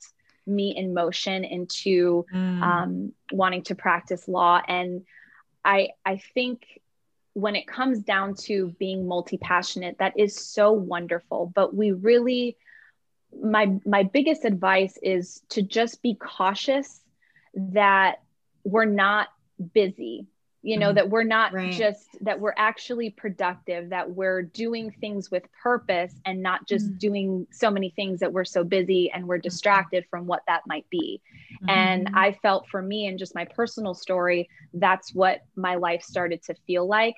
me 0.47 0.75
in 0.77 0.95
motion 0.95 1.45
into 1.45 2.25
mm. 2.33 2.62
um, 2.62 3.12
wanting 3.33 3.62
to 3.62 3.75
practice 3.75 4.27
law 4.29 4.61
and 4.67 5.03
i 5.65 5.89
i 6.05 6.21
think 6.35 6.81
when 7.35 7.57
it 7.57 7.67
comes 7.67 8.01
down 8.01 8.35
to 8.35 8.75
being 8.79 9.07
multi-passionate 9.07 9.97
that 9.99 10.19
is 10.19 10.37
so 10.37 10.73
wonderful 10.73 11.51
but 11.55 11.75
we 11.75 11.93
really 11.93 12.57
my 13.41 13.73
my 13.87 14.03
biggest 14.03 14.45
advice 14.45 14.99
is 15.03 15.43
to 15.49 15.62
just 15.62 16.03
be 16.03 16.15
cautious 16.15 17.01
that 17.55 18.23
we're 18.65 18.85
not 18.85 19.29
busy 19.75 20.27
you 20.62 20.78
know 20.78 20.88
mm-hmm. 20.88 20.97
that 20.97 21.11
we're 21.11 21.25
not 21.25 21.52
right. 21.52 21.73
just 21.73 22.16
that 22.21 22.38
we're 22.38 22.54
actually 22.57 23.11
productive 23.11 23.90
that 23.90 24.09
we're 24.09 24.42
doing 24.42 24.90
things 25.00 25.31
with 25.31 25.42
purpose 25.61 26.14
and 26.25 26.40
not 26.40 26.66
just 26.66 26.87
mm-hmm. 26.87 26.99
doing 26.99 27.47
so 27.50 27.71
many 27.71 27.90
things 27.90 28.21
that 28.21 28.33
we're 28.33 28.45
so 28.45 28.62
busy 28.64 29.11
and 29.11 29.26
we're 29.26 29.37
mm-hmm. 29.37 29.42
distracted 29.42 30.04
from 30.09 30.26
what 30.26 30.42
that 30.47 30.62
might 30.66 30.88
be 30.88 31.21
mm-hmm. 31.54 31.69
and 31.69 32.09
i 32.14 32.33
felt 32.33 32.66
for 32.69 32.81
me 32.81 33.07
and 33.07 33.19
just 33.19 33.35
my 33.35 33.45
personal 33.45 33.95
story 33.95 34.49
that's 34.75 35.14
what 35.14 35.40
my 35.57 35.75
life 35.75 36.02
started 36.02 36.42
to 36.42 36.54
feel 36.66 36.87
like 36.87 37.16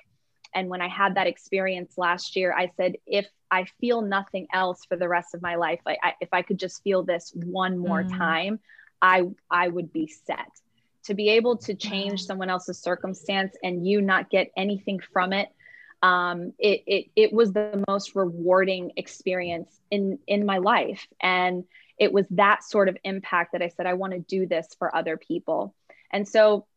and 0.53 0.67
when 0.67 0.81
i 0.81 0.87
had 0.87 1.15
that 1.15 1.27
experience 1.27 1.97
last 1.97 2.35
year 2.35 2.53
i 2.57 2.71
said 2.77 2.95
if 3.05 3.27
i 3.51 3.63
feel 3.79 4.01
nothing 4.01 4.47
else 4.53 4.85
for 4.85 4.97
the 4.97 5.07
rest 5.07 5.35
of 5.35 5.41
my 5.41 5.55
life 5.55 5.79
I, 5.85 5.97
I, 6.03 6.13
if 6.19 6.29
i 6.33 6.41
could 6.41 6.57
just 6.57 6.81
feel 6.83 7.03
this 7.03 7.31
one 7.35 7.77
more 7.77 8.03
mm-hmm. 8.03 8.17
time 8.17 8.59
i 9.01 9.23
i 9.51 9.67
would 9.67 9.93
be 9.93 10.07
set 10.07 10.49
to 11.05 11.13
be 11.13 11.29
able 11.29 11.57
to 11.57 11.73
change 11.73 12.23
someone 12.23 12.49
else's 12.49 12.79
circumstance 12.79 13.55
and 13.63 13.87
you 13.87 14.01
not 14.01 14.29
get 14.29 14.51
anything 14.57 14.99
from 15.13 15.33
it 15.33 15.49
um, 16.05 16.53
it, 16.59 16.83
it 16.85 17.05
it 17.15 17.33
was 17.33 17.51
the 17.51 17.83
most 17.87 18.15
rewarding 18.15 18.91
experience 18.95 19.79
in 19.89 20.19
in 20.27 20.45
my 20.45 20.59
life. 20.59 21.07
And 21.19 21.63
it 21.97 22.13
was 22.13 22.27
that 22.31 22.63
sort 22.63 22.89
of 22.89 22.97
impact 23.03 23.53
that 23.53 23.61
i 23.61 23.69
said 23.69 23.85
i 23.85 23.93
want 23.93 24.13
to 24.13 24.19
do 24.19 24.45
this 24.45 24.67
for 24.77 24.95
other 24.95 25.17
people. 25.17 25.73
And 26.11 26.27
so 26.27 26.67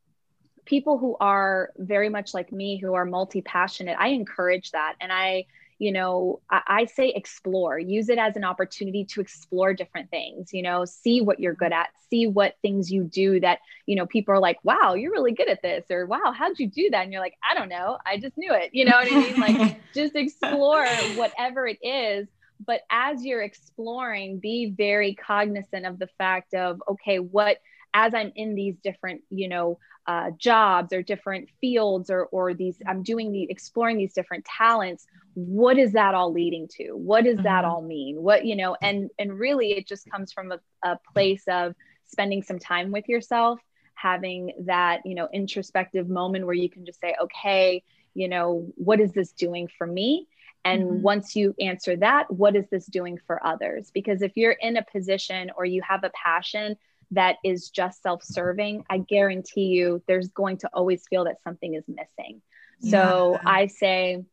people 0.65 0.99
who 0.99 1.17
are 1.21 1.73
very 1.77 2.09
much 2.09 2.35
like 2.35 2.53
me 2.53 2.79
who 2.79 2.95
are 2.95 3.05
multi-passionate 3.05 3.97
i 3.99 4.09
encourage 4.09 4.71
that. 4.71 4.95
And 5.01 5.13
i 5.13 5.45
you 5.79 5.93
know 5.93 6.41
I, 6.51 6.63
I, 6.67 6.85
say 6.87 7.11
explore 7.11 7.79
use 7.79 8.09
it 8.09 8.19
as 8.19 8.37
an 8.37 8.45
opportunity 8.45 9.05
to 9.07 9.21
explore 9.21 9.75
different 9.75 10.11
things 10.11 10.53
you 10.53 10.63
know 10.63 10.85
see 10.85 11.21
what 11.21 11.41
you're 11.41 11.55
good 11.55 11.73
at 11.73 11.89
see 12.11 12.27
what 12.27 12.57
things 12.63 12.91
you 12.91 13.05
do 13.05 13.41
that 13.41 13.59
you 13.87 13.97
know 13.97 14.07
people 14.07 14.35
are 14.35 14.41
like 14.41 14.59
wow 14.65 14.95
you're 14.95 15.13
really 15.13 15.33
good 15.33 15.49
at 15.49 15.63
this 15.63 15.85
or 15.91 16.07
wow 16.07 16.33
how'd 16.37 16.59
you 16.59 16.69
do 16.69 16.91
that? 16.91 17.05
And 17.05 17.13
you're 17.13 17.23
like 17.23 17.37
i 17.49 17.55
don't 17.55 17.69
know 17.69 17.99
i 18.05 18.19
just 18.19 18.37
knew 18.37 18.53
it 18.53 18.71
you 18.73 18.85
know 18.85 18.93
what 18.93 19.11
i 19.11 19.17
mean? 19.17 19.41
Like 19.41 19.81
just 19.95 20.17
explore 20.17 20.87
whatever 21.17 21.67
it 21.67 21.79
is 21.83 22.29
but 22.65 22.81
as 22.91 23.25
you're 23.25 23.43
exploring 23.43 24.41
be 24.41 24.75
very 24.77 25.15
cognizant 25.15 25.87
of 25.87 25.99
the 25.99 26.09
fact 26.19 26.55
of 26.55 26.83
okay 26.89 27.19
what 27.19 27.59
as 27.95 28.15
i'm 28.15 28.33
in 28.37 28.55
these 28.55 28.77
different 28.83 29.23
you 29.31 29.49
know 29.49 29.79
uh, 30.07 30.31
jobs 30.39 30.95
or 30.95 31.03
different 31.03 31.51
fields 31.61 32.09
or 32.09 32.25
or 32.27 32.55
these 32.55 32.77
i'm 32.87 33.03
doing 33.03 33.31
the 33.31 33.47
exploring 33.51 33.99
these 33.99 34.15
different 34.15 34.43
talents 34.47 35.07
what 35.35 35.79
is 35.79 35.93
that 35.93 36.15
all 36.15 36.33
leading 36.33 36.67
to 36.67 36.93
what 36.93 37.25
does 37.25 37.35
mm-hmm. 37.35 37.45
that 37.45 37.65
all 37.65 37.83
mean 37.83 38.23
what 38.23 38.47
you 38.47 38.57
know 38.57 38.75
and 38.81 39.11
and 39.19 39.39
really 39.39 39.73
it 39.73 39.87
just 39.87 40.11
comes 40.11 40.33
from 40.33 40.51
a, 40.51 40.59
a 40.83 40.99
place 41.13 41.43
of 41.47 41.75
spending 42.07 42.43
some 42.43 42.59
time 42.59 42.91
with 42.91 43.07
yourself 43.07 43.61
having 43.95 44.53
that 44.61 45.05
you 45.05 45.15
know 45.15 45.29
introspective 45.33 46.09
moment 46.09 46.47
where 46.47 46.55
you 46.55 46.71
can 46.71 46.87
just 46.87 47.01
say 47.01 47.15
okay 47.21 47.83
you 48.15 48.29
know 48.29 48.67
what 48.77 49.01
is 49.01 49.13
this 49.13 49.33
doing 49.33 49.69
for 49.77 49.87
me 49.87 50.27
and 50.65 50.85
mm-hmm. 50.85 51.03
once 51.03 51.37
you 51.37 51.55
answer 51.61 51.97
that 51.97 52.31
what 52.33 52.57
is 52.57 52.65
this 52.71 52.87
doing 52.87 53.19
for 53.27 53.45
others 53.45 53.91
because 53.93 54.23
if 54.23 54.37
you're 54.37 54.53
in 54.53 54.77
a 54.77 54.85
position 54.91 55.51
or 55.57 55.65
you 55.65 55.83
have 55.83 56.03
a 56.03 56.11
passion 56.11 56.77
that 57.13 57.37
is 57.45 57.71
just 57.71 58.03
self 58.03 58.23
serving, 58.23 58.85
I 58.91 58.99
guarantee 58.99 59.67
you 59.67 60.03
there's 60.07 60.29
going 60.29 60.59
to 60.59 60.71
always 60.73 61.07
feel 61.09 61.25
that 61.25 61.43
something 61.43 61.75
is 61.75 61.85
missing. 61.89 62.43
Yeah. 62.81 62.91
So 62.91 63.41
I 63.45 63.67
say, 63.67 64.25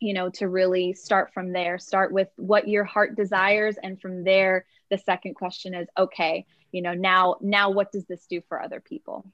you 0.00 0.14
know, 0.14 0.30
to 0.30 0.48
really 0.48 0.94
start 0.94 1.32
from 1.32 1.52
there, 1.52 1.78
start 1.78 2.12
with 2.12 2.28
what 2.36 2.68
your 2.68 2.84
heart 2.84 3.16
desires. 3.16 3.76
And 3.82 4.00
from 4.00 4.24
there, 4.24 4.66
the 4.90 4.98
second 4.98 5.34
question 5.34 5.74
is, 5.74 5.88
okay, 5.96 6.46
you 6.70 6.82
know, 6.82 6.94
now, 6.94 7.36
now 7.40 7.70
what 7.70 7.92
does 7.92 8.06
this 8.06 8.26
do 8.26 8.40
for 8.48 8.62
other 8.62 8.80
people? 8.80 9.26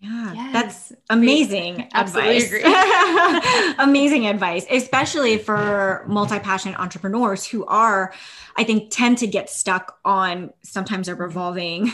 Yeah, 0.00 0.32
yes. 0.32 0.52
that's 0.52 0.92
amazing 1.10 1.88
advice. 1.94 2.52
amazing 3.78 4.26
advice, 4.28 4.64
especially 4.70 5.38
for 5.38 6.04
multi-passionate 6.06 6.78
entrepreneurs 6.78 7.44
who 7.44 7.64
are, 7.66 8.12
I 8.56 8.62
think, 8.62 8.90
tend 8.90 9.18
to 9.18 9.26
get 9.26 9.50
stuck 9.50 9.98
on 10.04 10.50
sometimes 10.62 11.08
a 11.08 11.16
revolving 11.16 11.92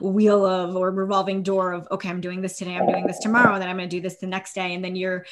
wheel 0.00 0.44
of 0.44 0.74
or 0.74 0.90
revolving 0.90 1.44
door 1.44 1.72
of, 1.72 1.86
okay, 1.92 2.08
I'm 2.08 2.20
doing 2.20 2.40
this 2.40 2.58
today, 2.58 2.76
I'm 2.76 2.88
doing 2.88 3.06
this 3.06 3.20
tomorrow, 3.20 3.52
and 3.52 3.62
then 3.62 3.68
I'm 3.68 3.76
going 3.76 3.88
to 3.88 3.96
do 3.96 4.02
this 4.02 4.16
the 4.16 4.26
next 4.26 4.54
day. 4.54 4.74
And 4.74 4.84
then 4.84 4.96
you're, 4.96 5.24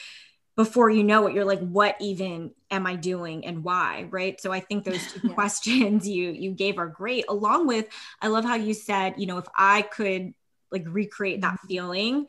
before 0.55 0.91
you 0.91 1.02
know 1.02 1.26
it, 1.26 1.35
you're 1.35 1.45
like, 1.45 1.61
what 1.61 1.97
even 2.00 2.52
am 2.71 2.87
I 2.87 2.95
doing 2.95 3.47
and 3.47 3.64
why? 3.64 4.07
Right. 4.11 4.41
So 4.41 4.52
I 4.52 4.61
think 4.61 4.85
those 4.85 5.00
two 5.12 5.31
questions 5.31 6.07
you 6.07 6.31
you 6.31 6.52
gave 6.52 6.79
are 6.79 6.87
great. 6.87 7.25
Along 7.29 7.67
with, 7.67 7.88
I 8.21 8.29
love 8.29 8.45
how 8.45 8.55
you 8.55 8.75
said, 8.75 9.14
you 9.17 9.26
know, 9.26 9.38
if 9.38 9.47
I 9.57 9.83
could 9.83 10.35
like 10.73 10.85
recreate 10.88 11.43
that 11.43 11.55
mm-hmm. 11.55 11.69
feeling 11.69 12.26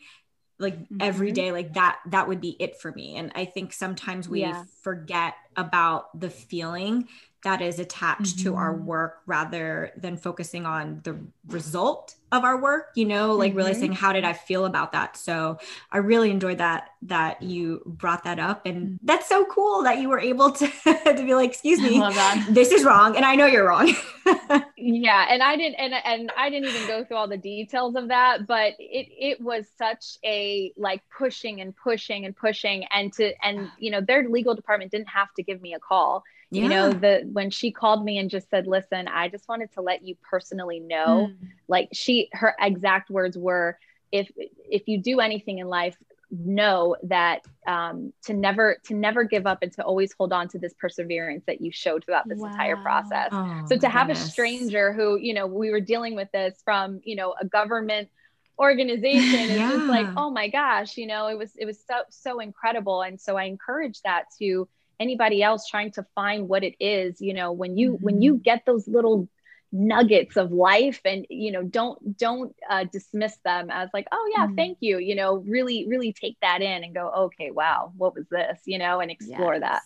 like 0.59 0.77
mm-hmm. 0.77 0.97
every 0.99 1.31
day 1.31 1.51
like 1.51 1.73
that 1.73 1.99
that 2.07 2.27
would 2.27 2.41
be 2.41 2.55
it 2.59 2.79
for 2.79 2.91
me 2.91 3.15
and 3.15 3.31
i 3.35 3.45
think 3.45 3.73
sometimes 3.73 4.29
we 4.29 4.41
yeah. 4.41 4.63
forget 4.81 5.33
about 5.55 6.19
the 6.19 6.29
feeling 6.29 7.07
that 7.43 7.61
is 7.61 7.79
attached 7.79 8.37
mm-hmm. 8.37 8.49
to 8.49 8.55
our 8.55 8.73
mm-hmm. 8.73 8.85
work 8.85 9.21
rather 9.25 9.91
than 9.97 10.17
focusing 10.17 10.65
on 10.65 11.01
the 11.03 11.17
result 11.47 12.15
of 12.31 12.43
our 12.43 12.59
work 12.59 12.91
you 12.95 13.05
know 13.05 13.33
like 13.33 13.51
mm-hmm. 13.51 13.57
really 13.57 13.73
saying 13.75 13.91
how 13.91 14.11
did 14.11 14.23
i 14.23 14.33
feel 14.33 14.65
about 14.65 14.93
that 14.93 15.15
so 15.15 15.57
i 15.91 15.97
really 15.97 16.31
enjoyed 16.31 16.57
that 16.57 16.89
that 17.03 17.43
you 17.43 17.81
brought 17.85 18.23
that 18.23 18.39
up 18.39 18.65
and 18.65 18.77
mm-hmm. 18.77 18.95
that's 19.05 19.29
so 19.29 19.45
cool 19.45 19.83
that 19.83 19.99
you 19.99 20.09
were 20.09 20.19
able 20.19 20.49
to 20.49 20.65
to 20.83 21.23
be 21.23 21.35
like 21.35 21.51
excuse 21.51 21.79
me 21.79 22.01
this 22.49 22.71
is 22.71 22.83
wrong 22.83 23.15
and 23.15 23.23
i 23.23 23.35
know 23.35 23.45
you're 23.45 23.67
wrong 23.67 23.93
yeah 24.77 25.27
and 25.29 25.43
i 25.43 25.55
didn't 25.55 25.75
and, 25.75 25.93
and 26.05 26.31
i 26.35 26.49
didn't 26.49 26.69
even 26.69 26.87
go 26.87 27.03
through 27.03 27.17
all 27.17 27.27
the 27.27 27.37
details 27.37 27.95
of 27.95 28.07
that 28.07 28.47
but 28.47 28.73
it 28.79 29.07
it 29.11 29.39
was 29.39 29.67
such 29.77 30.17
a 30.25 30.73
like 30.75 31.03
pushing 31.15 31.61
and 31.61 31.75
pushing 31.75 32.25
and 32.25 32.35
pushing 32.35 32.83
and 32.85 33.13
to 33.13 33.31
and 33.45 33.69
you 33.77 33.91
know 33.91 34.01
their 34.01 34.27
legal 34.27 34.55
department 34.55 34.89
didn't 34.89 35.09
have 35.09 35.31
to 35.35 35.42
give 35.43 35.61
me 35.61 35.73
a 35.73 35.79
call 35.79 36.23
yeah. 36.49 36.63
you 36.63 36.69
know 36.69 36.91
the 36.91 37.27
when 37.31 37.49
she 37.49 37.71
called 37.71 38.03
me 38.03 38.17
and 38.17 38.29
just 38.29 38.49
said 38.49 38.67
listen 38.67 39.07
i 39.07 39.27
just 39.27 39.47
wanted 39.47 39.71
to 39.73 39.81
let 39.81 40.03
you 40.03 40.15
personally 40.29 40.79
know 40.79 41.29
mm. 41.31 41.47
like 41.67 41.89
she 41.93 42.29
her 42.33 42.55
exact 42.59 43.09
words 43.09 43.37
were 43.37 43.77
if 44.11 44.31
if 44.69 44.87
you 44.87 44.97
do 44.97 45.19
anything 45.19 45.59
in 45.59 45.67
life 45.67 45.97
know 46.33 46.95
that 47.03 47.41
um, 47.67 48.11
to 48.23 48.33
never 48.33 48.77
to 48.85 48.93
never 48.95 49.23
give 49.23 49.45
up 49.45 49.59
and 49.61 49.71
to 49.73 49.83
always 49.83 50.13
hold 50.17 50.33
on 50.33 50.47
to 50.49 50.57
this 50.57 50.73
perseverance 50.73 51.43
that 51.45 51.61
you 51.61 51.71
showed 51.71 52.03
throughout 52.03 52.27
this 52.27 52.39
wow. 52.39 52.49
entire 52.49 52.77
process 52.77 53.29
oh, 53.31 53.63
so 53.67 53.77
to 53.77 53.87
have 53.87 54.07
goodness. 54.07 54.27
a 54.27 54.31
stranger 54.31 54.93
who 54.93 55.17
you 55.17 55.33
know 55.33 55.45
we 55.45 55.69
were 55.69 55.79
dealing 55.79 56.15
with 56.15 56.31
this 56.31 56.59
from 56.63 57.01
you 57.03 57.15
know 57.15 57.35
a 57.39 57.45
government 57.45 58.09
organization 58.57 59.39
is 59.39 59.57
yeah. 59.57 59.71
just 59.71 59.85
like 59.85 60.07
oh 60.17 60.29
my 60.29 60.47
gosh 60.47 60.97
you 60.97 61.05
know 61.05 61.27
it 61.27 61.37
was 61.37 61.51
it 61.55 61.65
was 61.65 61.79
so 61.79 62.01
so 62.09 62.39
incredible 62.39 63.01
and 63.01 63.19
so 63.19 63.37
i 63.37 63.43
encourage 63.43 64.01
that 64.01 64.25
to 64.39 64.67
anybody 64.99 65.43
else 65.43 65.67
trying 65.67 65.91
to 65.91 66.05
find 66.15 66.47
what 66.47 66.63
it 66.63 66.75
is 66.79 67.21
you 67.21 67.33
know 67.33 67.51
when 67.51 67.77
you 67.77 67.93
mm-hmm. 67.93 68.05
when 68.05 68.21
you 68.21 68.35
get 68.35 68.65
those 68.65 68.87
little 68.87 69.27
nuggets 69.71 70.37
of 70.37 70.51
life 70.51 71.01
and 71.03 71.25
you 71.29 71.51
know 71.51 71.63
don't 71.63 72.17
don't 72.17 72.55
uh, 72.69 72.83
dismiss 72.85 73.35
them 73.43 73.71
as 73.71 73.89
like 73.91 74.07
oh 74.11 74.31
yeah 74.37 74.45
mm-hmm. 74.45 74.55
thank 74.55 74.77
you 74.81 74.99
you 74.99 75.15
know 75.15 75.37
really 75.47 75.87
really 75.87 76.13
take 76.13 76.37
that 76.41 76.61
in 76.61 76.83
and 76.83 76.93
go 76.93 77.09
okay 77.09 77.49
wow 77.49 77.91
what 77.97 78.13
was 78.13 78.25
this 78.29 78.59
you 78.65 78.77
know 78.77 78.99
and 78.99 79.09
explore 79.09 79.55
yes. 79.55 79.61
that 79.61 79.81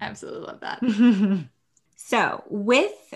absolutely 0.00 0.46
love 0.46 0.60
that 0.60 1.48
so 1.96 2.42
with 2.48 3.14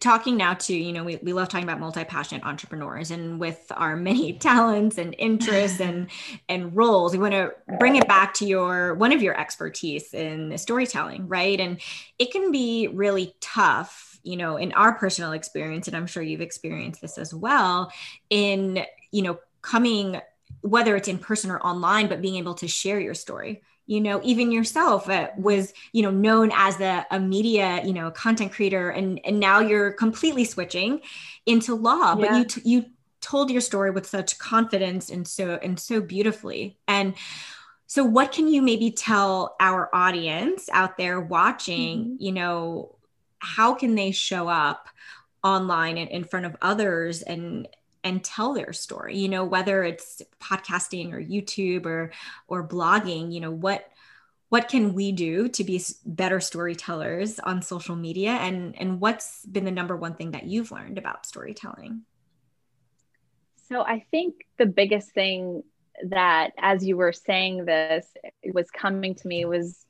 talking 0.00 0.36
now 0.36 0.52
to 0.52 0.74
you 0.74 0.92
know 0.92 1.02
we, 1.02 1.16
we 1.22 1.32
love 1.32 1.48
talking 1.48 1.64
about 1.64 1.80
multi-passionate 1.80 2.44
entrepreneurs 2.44 3.10
and 3.10 3.40
with 3.40 3.60
our 3.70 3.96
many 3.96 4.32
talents 4.38 4.98
and 4.98 5.14
interests 5.18 5.80
and 5.80 6.08
and 6.48 6.76
roles 6.76 7.12
we 7.12 7.18
want 7.18 7.32
to 7.32 7.50
bring 7.78 7.96
it 7.96 8.06
back 8.06 8.34
to 8.34 8.46
your 8.46 8.94
one 8.94 9.12
of 9.12 9.22
your 9.22 9.38
expertise 9.38 10.12
in 10.12 10.56
storytelling 10.58 11.26
right? 11.26 11.58
And 11.58 11.80
it 12.18 12.30
can 12.30 12.52
be 12.52 12.88
really 12.88 13.34
tough 13.40 14.18
you 14.22 14.36
know 14.36 14.56
in 14.56 14.72
our 14.72 14.94
personal 14.94 15.32
experience 15.32 15.88
and 15.88 15.96
i'm 15.96 16.06
sure 16.06 16.22
you've 16.22 16.40
experienced 16.40 17.00
this 17.00 17.18
as 17.18 17.32
well 17.32 17.90
in 18.30 18.84
you 19.10 19.22
know 19.22 19.38
coming 19.62 20.20
whether 20.60 20.96
it's 20.96 21.08
in 21.08 21.18
person 21.18 21.50
or 21.50 21.60
online 21.60 22.08
but 22.08 22.20
being 22.20 22.36
able 22.36 22.54
to 22.54 22.68
share 22.68 23.00
your 23.00 23.14
story 23.14 23.62
you 23.88 24.00
know 24.00 24.20
even 24.22 24.52
yourself 24.52 25.08
uh, 25.08 25.28
was 25.36 25.72
you 25.92 26.02
know 26.02 26.10
known 26.10 26.52
as 26.54 26.76
the 26.76 27.04
a 27.10 27.18
media 27.18 27.82
you 27.84 27.92
know 27.92 28.10
content 28.12 28.52
creator 28.52 28.90
and 28.90 29.18
and 29.24 29.40
now 29.40 29.58
you're 29.58 29.90
completely 29.90 30.44
switching 30.44 31.00
into 31.46 31.74
law 31.74 32.16
yeah. 32.16 32.28
but 32.28 32.36
you 32.36 32.44
t- 32.44 32.62
you 32.64 32.84
told 33.20 33.50
your 33.50 33.60
story 33.60 33.90
with 33.90 34.06
such 34.06 34.38
confidence 34.38 35.10
and 35.10 35.26
so 35.26 35.58
and 35.62 35.80
so 35.80 36.00
beautifully 36.00 36.78
and 36.86 37.14
so 37.86 38.04
what 38.04 38.30
can 38.30 38.46
you 38.46 38.60
maybe 38.60 38.90
tell 38.90 39.56
our 39.58 39.88
audience 39.94 40.68
out 40.72 40.96
there 40.98 41.18
watching 41.20 42.00
mm-hmm. 42.00 42.16
you 42.18 42.30
know 42.30 42.94
how 43.40 43.74
can 43.74 43.94
they 43.94 44.12
show 44.12 44.48
up 44.48 44.88
online 45.42 45.96
and 45.96 46.10
in 46.10 46.24
front 46.24 46.44
of 46.44 46.56
others 46.60 47.22
and 47.22 47.66
and 48.04 48.22
tell 48.22 48.54
their 48.54 48.72
story 48.72 49.16
you 49.16 49.28
know 49.28 49.44
whether 49.44 49.82
it's 49.82 50.22
podcasting 50.40 51.12
or 51.12 51.20
youtube 51.20 51.86
or 51.86 52.10
or 52.46 52.66
blogging 52.66 53.32
you 53.32 53.40
know 53.40 53.50
what 53.50 53.90
what 54.48 54.68
can 54.68 54.94
we 54.94 55.12
do 55.12 55.48
to 55.48 55.64
be 55.64 55.82
better 56.06 56.40
storytellers 56.40 57.38
on 57.38 57.62
social 57.62 57.96
media? 57.96 58.30
And 58.30 58.74
and 58.78 59.00
what's 59.00 59.44
been 59.44 59.64
the 59.64 59.70
number 59.70 59.96
one 59.96 60.14
thing 60.14 60.30
that 60.32 60.44
you've 60.44 60.72
learned 60.72 60.98
about 60.98 61.26
storytelling? 61.26 62.02
So 63.68 63.82
i 63.82 64.06
think 64.10 64.46
the 64.56 64.66
biggest 64.66 65.12
thing 65.12 65.62
that 66.04 66.52
as 66.58 66.86
you 66.86 66.96
were 66.96 67.12
saying 67.12 67.66
this 67.66 68.06
was 68.54 68.70
coming 68.70 69.14
to 69.16 69.28
me 69.28 69.44
was 69.44 69.84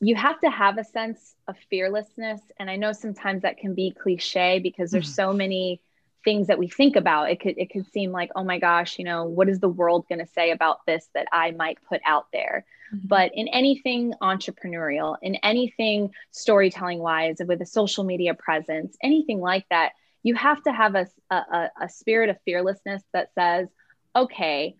you 0.00 0.16
have 0.16 0.40
to 0.40 0.50
have 0.50 0.78
a 0.78 0.84
sense 0.84 1.36
of 1.48 1.56
fearlessness. 1.70 2.40
And 2.58 2.68
i 2.68 2.76
know 2.76 2.92
sometimes 2.92 3.42
that 3.42 3.56
can 3.56 3.74
be 3.74 3.92
cliche 3.92 4.58
because 4.58 4.90
there's 4.90 5.10
mm. 5.10 5.16
so 5.16 5.32
many 5.32 5.80
things 6.24 6.46
that 6.46 6.58
we 6.58 6.68
think 6.68 6.96
about 6.96 7.30
it 7.30 7.40
could 7.40 7.56
it 7.58 7.70
could 7.70 7.90
seem 7.92 8.12
like 8.12 8.30
oh 8.36 8.44
my 8.44 8.58
gosh 8.58 8.98
you 8.98 9.04
know 9.04 9.24
what 9.24 9.48
is 9.48 9.60
the 9.60 9.68
world 9.68 10.06
going 10.08 10.18
to 10.18 10.32
say 10.32 10.50
about 10.50 10.84
this 10.86 11.08
that 11.14 11.26
i 11.32 11.50
might 11.52 11.78
put 11.88 12.00
out 12.04 12.26
there? 12.32 12.64
Mm-hmm. 12.94 13.06
but 13.08 13.30
in 13.34 13.48
anything 13.48 14.14
entrepreneurial 14.20 15.16
in 15.22 15.36
anything 15.36 16.10
storytelling 16.30 16.98
wise 16.98 17.36
with 17.46 17.60
a 17.62 17.66
social 17.66 18.04
media 18.04 18.34
presence 18.34 18.96
anything 19.02 19.40
like 19.40 19.66
that 19.70 19.92
you 20.22 20.36
have 20.36 20.62
to 20.62 20.72
have 20.72 20.94
a, 20.94 21.08
a, 21.30 21.70
a 21.80 21.88
spirit 21.88 22.30
of 22.30 22.36
fearlessness 22.44 23.02
that 23.12 23.30
says 23.34 23.68
okay 24.14 24.76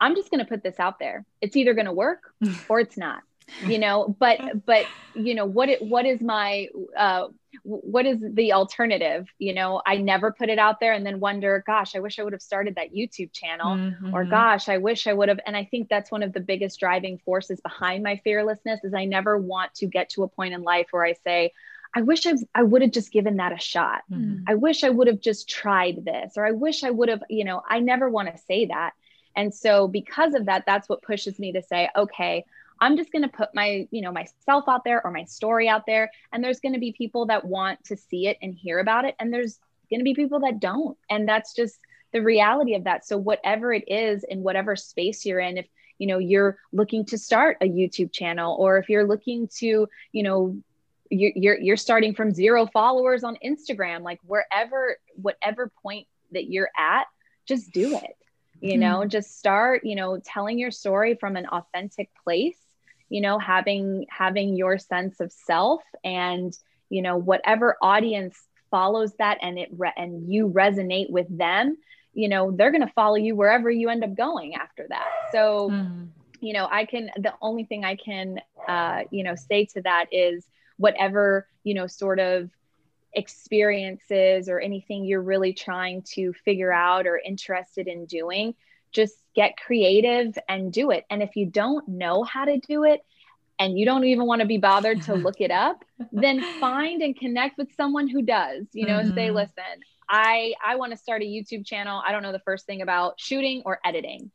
i'm 0.00 0.16
just 0.16 0.30
going 0.30 0.40
to 0.40 0.46
put 0.46 0.62
this 0.62 0.80
out 0.80 0.98
there. 0.98 1.24
It's 1.40 1.56
either 1.56 1.74
going 1.74 1.86
to 1.86 1.92
work 1.92 2.34
or 2.68 2.80
it's 2.80 2.98
not 2.98 3.22
you 3.66 3.78
know 3.78 4.14
but 4.18 4.40
but 4.66 4.86
you 5.14 5.34
know 5.34 5.44
what 5.44 5.68
it 5.68 5.82
what 5.82 6.06
is 6.06 6.20
my 6.20 6.68
uh 6.96 7.28
what 7.64 8.06
is 8.06 8.18
the 8.20 8.52
alternative 8.52 9.28
you 9.38 9.54
know 9.54 9.80
i 9.86 9.96
never 9.96 10.32
put 10.32 10.48
it 10.48 10.58
out 10.58 10.80
there 10.80 10.92
and 10.92 11.04
then 11.04 11.20
wonder 11.20 11.62
gosh 11.66 11.94
i 11.94 12.00
wish 12.00 12.18
i 12.18 12.22
would 12.22 12.32
have 12.32 12.42
started 12.42 12.74
that 12.74 12.94
youtube 12.94 13.32
channel 13.32 13.76
mm-hmm. 13.76 14.14
or 14.14 14.24
gosh 14.24 14.68
i 14.68 14.78
wish 14.78 15.06
i 15.06 15.12
would 15.12 15.28
have 15.28 15.38
and 15.46 15.56
i 15.56 15.64
think 15.64 15.88
that's 15.88 16.10
one 16.10 16.22
of 16.22 16.32
the 16.32 16.40
biggest 16.40 16.80
driving 16.80 17.18
forces 17.18 17.60
behind 17.60 18.02
my 18.02 18.20
fearlessness 18.24 18.82
is 18.84 18.94
i 18.94 19.04
never 19.04 19.38
want 19.38 19.72
to 19.74 19.86
get 19.86 20.08
to 20.08 20.22
a 20.22 20.28
point 20.28 20.54
in 20.54 20.62
life 20.62 20.86
where 20.90 21.04
i 21.04 21.12
say 21.24 21.52
I 21.94 22.02
wish 22.02 22.26
I, 22.26 22.32
I 22.54 22.62
would 22.62 22.82
have 22.82 22.90
just 22.90 23.12
given 23.12 23.36
that 23.36 23.52
a 23.52 23.58
shot. 23.58 24.02
Mm-hmm. 24.10 24.44
I 24.46 24.54
wish 24.54 24.82
I 24.82 24.88
would 24.88 25.08
have 25.08 25.20
just 25.20 25.48
tried 25.48 26.04
this, 26.04 26.34
or 26.36 26.46
I 26.46 26.52
wish 26.52 26.84
I 26.84 26.90
would 26.90 27.10
have, 27.10 27.22
you 27.28 27.44
know, 27.44 27.62
I 27.68 27.80
never 27.80 28.08
want 28.08 28.34
to 28.34 28.42
say 28.42 28.66
that. 28.66 28.92
And 29.36 29.54
so, 29.54 29.88
because 29.88 30.34
of 30.34 30.46
that, 30.46 30.64
that's 30.66 30.88
what 30.88 31.02
pushes 31.02 31.38
me 31.38 31.52
to 31.52 31.62
say, 31.62 31.90
okay, 31.94 32.44
I'm 32.82 32.96
just 32.96 33.12
going 33.12 33.22
to 33.22 33.28
put 33.28 33.54
my, 33.54 33.86
you 33.92 34.02
know, 34.02 34.10
myself 34.10 34.64
out 34.66 34.82
there 34.82 35.06
or 35.06 35.12
my 35.12 35.22
story 35.22 35.68
out 35.68 35.86
there. 35.86 36.10
And 36.32 36.42
there's 36.42 36.58
going 36.58 36.72
to 36.72 36.80
be 36.80 36.90
people 36.90 37.26
that 37.26 37.44
want 37.44 37.82
to 37.84 37.96
see 37.96 38.26
it 38.26 38.38
and 38.42 38.52
hear 38.52 38.80
about 38.80 39.04
it. 39.04 39.14
And 39.20 39.32
there's 39.32 39.60
going 39.88 40.00
to 40.00 40.04
be 40.04 40.14
people 40.14 40.40
that 40.40 40.58
don't. 40.58 40.98
And 41.08 41.28
that's 41.28 41.54
just 41.54 41.78
the 42.12 42.20
reality 42.20 42.74
of 42.74 42.82
that. 42.82 43.06
So, 43.06 43.16
whatever 43.16 43.72
it 43.72 43.84
is 43.86 44.24
in 44.24 44.42
whatever 44.42 44.74
space 44.74 45.24
you're 45.24 45.38
in, 45.38 45.58
if, 45.58 45.66
you 45.98 46.08
know, 46.08 46.18
you're 46.18 46.58
looking 46.72 47.04
to 47.06 47.18
start 47.18 47.58
a 47.60 47.68
YouTube 47.68 48.12
channel 48.12 48.56
or 48.58 48.78
if 48.78 48.88
you're 48.88 49.06
looking 49.06 49.48
to, 49.58 49.86
you 50.10 50.22
know, 50.24 50.56
you're, 51.08 51.58
you're, 51.58 51.76
starting 51.76 52.14
from 52.14 52.32
zero 52.32 52.66
followers 52.66 53.22
on 53.22 53.38
Instagram, 53.44 54.00
like 54.00 54.18
wherever, 54.24 54.96
whatever 55.14 55.70
point 55.82 56.08
that 56.32 56.50
you're 56.50 56.70
at, 56.76 57.04
just 57.46 57.70
do 57.70 57.94
it 57.94 58.16
you 58.62 58.78
know 58.78 59.00
mm-hmm. 59.00 59.08
just 59.08 59.36
start 59.36 59.84
you 59.84 59.96
know 59.96 60.20
telling 60.24 60.56
your 60.56 60.70
story 60.70 61.16
from 61.16 61.36
an 61.36 61.46
authentic 61.46 62.08
place 62.22 62.56
you 63.12 63.20
know 63.20 63.38
having 63.38 64.06
having 64.08 64.56
your 64.56 64.78
sense 64.78 65.20
of 65.20 65.30
self 65.30 65.82
and 66.02 66.56
you 66.88 67.02
know 67.02 67.18
whatever 67.18 67.76
audience 67.82 68.38
follows 68.70 69.12
that 69.18 69.36
and 69.42 69.58
it 69.58 69.68
re- 69.76 69.92
and 69.98 70.32
you 70.32 70.48
resonate 70.48 71.10
with 71.10 71.26
them 71.36 71.76
you 72.14 72.26
know 72.26 72.50
they're 72.52 72.70
going 72.70 72.86
to 72.86 72.92
follow 72.94 73.16
you 73.16 73.36
wherever 73.36 73.70
you 73.70 73.90
end 73.90 74.02
up 74.02 74.14
going 74.14 74.54
after 74.54 74.86
that 74.88 75.08
so 75.30 75.68
mm. 75.70 76.08
you 76.40 76.54
know 76.54 76.66
i 76.70 76.86
can 76.86 77.10
the 77.18 77.34
only 77.42 77.64
thing 77.64 77.84
i 77.84 77.94
can 77.94 78.40
uh 78.66 79.02
you 79.10 79.22
know 79.22 79.34
say 79.34 79.66
to 79.66 79.82
that 79.82 80.06
is 80.10 80.46
whatever 80.78 81.46
you 81.64 81.74
know 81.74 81.86
sort 81.86 82.18
of 82.18 82.48
experiences 83.12 84.48
or 84.48 84.58
anything 84.58 85.04
you're 85.04 85.20
really 85.20 85.52
trying 85.52 86.00
to 86.00 86.32
figure 86.46 86.72
out 86.72 87.06
or 87.06 87.18
interested 87.18 87.86
in 87.86 88.06
doing 88.06 88.54
just 88.92 89.14
get 89.34 89.56
creative 89.56 90.36
and 90.48 90.72
do 90.72 90.90
it. 90.90 91.04
And 91.10 91.22
if 91.22 91.36
you 91.36 91.46
don't 91.46 91.86
know 91.88 92.22
how 92.22 92.44
to 92.44 92.58
do 92.58 92.84
it 92.84 93.00
and 93.58 93.78
you 93.78 93.84
don't 93.84 94.04
even 94.04 94.26
want 94.26 94.40
to 94.40 94.46
be 94.46 94.58
bothered 94.58 95.02
to 95.02 95.14
look 95.14 95.40
it 95.40 95.50
up, 95.50 95.84
then 96.12 96.42
find 96.60 97.02
and 97.02 97.16
connect 97.16 97.58
with 97.58 97.74
someone 97.76 98.08
who 98.08 98.22
does, 98.22 98.66
you 98.72 98.86
know, 98.86 98.98
mm-hmm. 98.98 99.14
say, 99.14 99.30
listen, 99.30 99.64
I 100.08 100.54
I 100.64 100.76
want 100.76 100.92
to 100.92 100.98
start 100.98 101.22
a 101.22 101.24
YouTube 101.24 101.66
channel. 101.66 102.02
I 102.06 102.12
don't 102.12 102.22
know 102.22 102.32
the 102.32 102.40
first 102.40 102.66
thing 102.66 102.82
about 102.82 103.18
shooting 103.18 103.62
or 103.64 103.78
editing. 103.84 104.30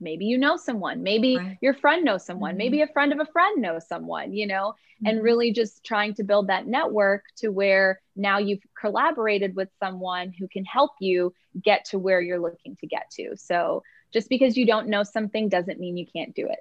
Maybe 0.00 0.26
you 0.26 0.38
know 0.38 0.56
someone, 0.56 1.02
maybe 1.02 1.36
right. 1.36 1.58
your 1.60 1.74
friend 1.74 2.04
knows 2.04 2.24
someone, 2.24 2.52
mm-hmm. 2.52 2.58
maybe 2.58 2.82
a 2.82 2.86
friend 2.88 3.12
of 3.12 3.20
a 3.20 3.26
friend 3.26 3.62
knows 3.62 3.86
someone, 3.86 4.32
you 4.32 4.46
know, 4.46 4.74
mm-hmm. 4.74 5.06
and 5.06 5.22
really 5.22 5.52
just 5.52 5.84
trying 5.84 6.14
to 6.14 6.24
build 6.24 6.48
that 6.48 6.66
network 6.66 7.24
to 7.36 7.48
where 7.48 8.00
now 8.14 8.38
you've 8.38 8.62
collaborated 8.78 9.56
with 9.56 9.68
someone 9.78 10.32
who 10.38 10.48
can 10.48 10.64
help 10.64 10.92
you 11.00 11.34
get 11.62 11.86
to 11.86 11.98
where 11.98 12.20
you're 12.20 12.40
looking 12.40 12.76
to 12.76 12.86
get 12.86 13.10
to. 13.12 13.36
So 13.36 13.82
just 14.12 14.28
because 14.28 14.56
you 14.56 14.66
don't 14.66 14.88
know 14.88 15.02
something 15.02 15.48
doesn't 15.48 15.80
mean 15.80 15.96
you 15.96 16.06
can't 16.06 16.34
do 16.34 16.46
it. 16.46 16.60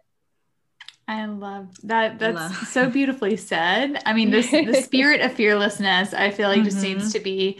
I 1.08 1.26
love 1.26 1.70
that. 1.84 2.18
That's 2.18 2.36
love. 2.36 2.68
so 2.68 2.90
beautifully 2.90 3.38
said. 3.38 4.02
I 4.06 4.14
mean, 4.14 4.32
this 4.32 4.50
the 4.50 4.74
spirit 4.82 5.22
of 5.22 5.34
fearlessness, 5.34 6.14
I 6.14 6.32
feel 6.32 6.50
like 6.50 6.60
mm-hmm. 6.60 6.66
just 6.66 6.82
needs 6.82 7.14
to 7.14 7.20
be 7.20 7.60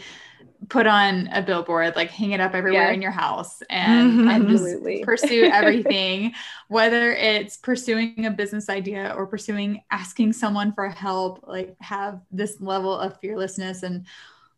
put 0.68 0.86
on 0.86 1.28
a 1.28 1.42
billboard, 1.42 1.94
like 1.96 2.10
hang 2.10 2.32
it 2.32 2.40
up 2.40 2.54
everywhere 2.54 2.88
yes. 2.88 2.94
in 2.94 3.02
your 3.02 3.10
house 3.10 3.62
and, 3.70 4.12
mm-hmm. 4.12 4.28
and 4.30 4.48
just 4.48 5.02
pursue 5.04 5.44
everything, 5.44 6.32
whether 6.68 7.12
it's 7.12 7.56
pursuing 7.56 8.26
a 8.26 8.30
business 8.30 8.68
idea 8.68 9.14
or 9.16 9.26
pursuing 9.26 9.82
asking 9.90 10.32
someone 10.32 10.72
for 10.72 10.88
help, 10.88 11.44
like 11.46 11.76
have 11.80 12.20
this 12.30 12.60
level 12.60 12.96
of 12.96 13.18
fearlessness. 13.20 13.82
And 13.82 14.06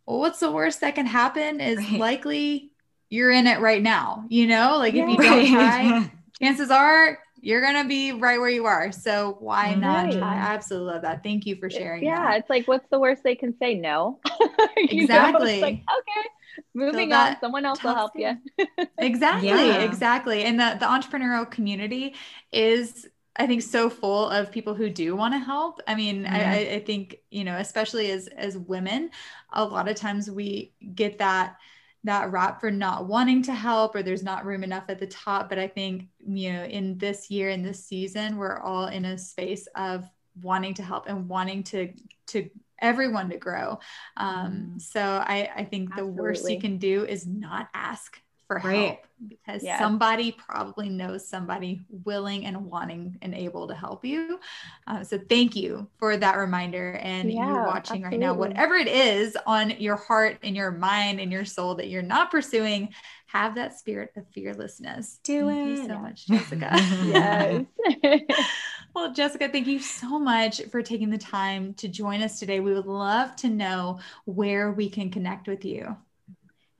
well, 0.06 0.20
what's 0.20 0.40
the 0.40 0.50
worst 0.50 0.80
that 0.80 0.94
can 0.94 1.06
happen 1.06 1.60
is 1.60 1.78
right. 1.78 2.00
likely 2.00 2.72
you're 3.10 3.30
in 3.30 3.46
it 3.46 3.60
right 3.60 3.82
now, 3.82 4.24
you 4.28 4.46
know, 4.46 4.76
like 4.78 4.94
yeah. 4.94 5.04
if 5.04 5.10
you 5.10 5.16
don't 5.16 5.46
try, 5.46 6.10
chances 6.42 6.70
are 6.70 7.18
you're 7.40 7.62
gonna 7.62 7.86
be 7.86 8.12
right 8.12 8.40
where 8.40 8.50
you 8.50 8.66
are. 8.66 8.90
So 8.92 9.36
why 9.40 9.74
not 9.74 10.06
right. 10.06 10.18
try? 10.18 10.34
I 10.34 10.38
absolutely 10.38 10.92
love 10.92 11.02
that. 11.02 11.22
Thank 11.22 11.46
you 11.46 11.56
for 11.56 11.70
sharing. 11.70 12.04
Yeah, 12.04 12.30
that. 12.30 12.40
it's 12.40 12.50
like 12.50 12.66
what's 12.66 12.88
the 12.90 12.98
worst 12.98 13.22
they 13.22 13.34
can 13.34 13.56
say? 13.58 13.74
No. 13.74 14.18
exactly. 14.76 15.60
Like, 15.60 15.74
okay. 15.74 16.28
Moving 16.74 17.10
so 17.10 17.16
on, 17.16 17.36
someone 17.40 17.64
else 17.64 17.82
will 17.82 17.94
help 17.94 18.12
you. 18.16 18.36
exactly, 18.98 19.48
yeah. 19.48 19.82
exactly. 19.82 20.44
And 20.44 20.58
the, 20.58 20.76
the 20.80 20.86
entrepreneurial 20.86 21.48
community 21.48 22.14
is 22.52 23.06
I 23.36 23.46
think 23.46 23.62
so 23.62 23.88
full 23.88 24.28
of 24.30 24.50
people 24.50 24.74
who 24.74 24.90
do 24.90 25.14
want 25.14 25.34
to 25.34 25.38
help. 25.38 25.80
I 25.86 25.94
mean, 25.94 26.24
mm-hmm. 26.24 26.34
I, 26.34 26.74
I 26.74 26.80
think, 26.80 27.18
you 27.30 27.44
know, 27.44 27.56
especially 27.56 28.10
as 28.10 28.26
as 28.28 28.58
women, 28.58 29.10
a 29.52 29.64
lot 29.64 29.88
of 29.88 29.96
times 29.96 30.28
we 30.30 30.72
get 30.94 31.18
that 31.18 31.56
that 32.04 32.32
rap 32.32 32.60
for 32.60 32.70
not 32.70 33.06
wanting 33.06 33.42
to 33.42 33.52
help 33.52 33.94
or 33.94 34.02
there's 34.02 34.22
not 34.22 34.44
room 34.44 34.64
enough 34.64 34.84
at 34.88 34.98
the 34.98 35.06
top. 35.06 35.48
But 35.48 35.58
I 35.58 35.68
think, 35.68 36.06
you 36.26 36.52
know, 36.52 36.64
in 36.64 36.98
this 36.98 37.30
year, 37.30 37.50
in 37.50 37.62
this 37.62 37.84
season, 37.84 38.36
we're 38.36 38.58
all 38.58 38.86
in 38.86 39.04
a 39.04 39.18
space 39.18 39.68
of 39.76 40.04
wanting 40.42 40.74
to 40.74 40.82
help 40.82 41.08
and 41.08 41.28
wanting 41.28 41.62
to 41.64 41.92
to 42.28 42.50
everyone 42.80 43.30
to 43.30 43.36
grow. 43.36 43.80
Um, 44.16 44.74
mm. 44.74 44.80
so 44.80 45.00
I, 45.00 45.50
I 45.56 45.64
think 45.64 45.90
Absolutely. 45.90 46.16
the 46.16 46.22
worst 46.22 46.50
you 46.50 46.60
can 46.60 46.78
do 46.78 47.04
is 47.04 47.26
not 47.26 47.68
ask 47.74 48.20
for 48.48 48.56
right. 48.64 48.86
help 48.86 48.98
because 49.28 49.62
yes. 49.62 49.78
somebody 49.78 50.32
probably 50.32 50.88
knows 50.88 51.28
somebody 51.28 51.82
willing 52.04 52.46
and 52.46 52.66
wanting 52.66 53.18
and 53.20 53.34
able 53.34 53.68
to 53.68 53.74
help 53.74 54.04
you. 54.04 54.40
Uh, 54.86 55.04
so 55.04 55.18
thank 55.28 55.54
you 55.54 55.88
for 55.98 56.16
that 56.16 56.36
reminder. 56.36 56.92
And 57.02 57.30
yeah, 57.30 57.46
you're 57.46 57.66
watching 57.66 58.04
absolutely. 58.04 58.08
right 58.10 58.20
now, 58.20 58.34
whatever 58.34 58.74
it 58.74 58.88
is 58.88 59.36
on 59.46 59.70
your 59.78 59.96
heart 59.96 60.38
and 60.42 60.56
your 60.56 60.70
mind 60.70 61.20
and 61.20 61.30
your 61.30 61.44
soul 61.44 61.74
that 61.76 61.88
you're 61.88 62.00
not 62.00 62.30
pursuing, 62.30 62.88
have 63.26 63.54
that 63.56 63.78
spirit 63.78 64.12
of 64.16 64.24
fearlessness. 64.32 65.20
Do 65.22 65.46
thank 65.46 65.68
it. 65.68 65.82
you 65.82 65.86
so 65.86 65.98
much, 65.98 66.26
Jessica. 66.26 66.70
yes. 67.04 67.64
well, 68.94 69.12
Jessica, 69.12 69.48
thank 69.48 69.66
you 69.66 69.78
so 69.78 70.18
much 70.18 70.62
for 70.70 70.82
taking 70.82 71.10
the 71.10 71.18
time 71.18 71.74
to 71.74 71.88
join 71.88 72.22
us 72.22 72.38
today. 72.38 72.60
We 72.60 72.72
would 72.72 72.86
love 72.86 73.36
to 73.36 73.48
know 73.48 74.00
where 74.24 74.72
we 74.72 74.90
can 74.90 75.10
connect 75.10 75.46
with 75.46 75.64
you. 75.64 75.96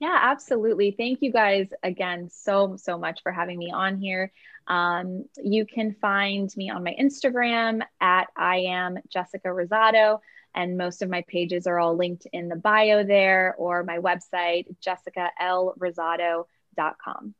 Yeah, 0.00 0.18
absolutely. 0.20 0.92
Thank 0.92 1.22
you 1.22 1.32
guys 1.32 1.68
again 1.82 2.28
so, 2.30 2.76
so 2.76 2.98
much 2.98 3.22
for 3.22 3.32
having 3.32 3.58
me 3.58 3.72
on 3.72 3.98
here. 3.98 4.32
Um, 4.68 5.24
you 5.42 5.66
can 5.66 5.96
find 6.00 6.48
me 6.56 6.70
on 6.70 6.84
my 6.84 6.94
Instagram 7.00 7.82
at 8.00 8.28
I 8.36 8.58
am 8.58 8.98
Jessica 9.08 9.48
Rosado, 9.48 10.20
and 10.54 10.76
most 10.76 11.02
of 11.02 11.10
my 11.10 11.24
pages 11.26 11.66
are 11.66 11.78
all 11.78 11.96
linked 11.96 12.26
in 12.32 12.48
the 12.48 12.56
bio 12.56 13.02
there 13.02 13.54
or 13.58 13.82
my 13.82 13.98
website, 13.98 14.66
jessicalrosado.com. 14.80 17.34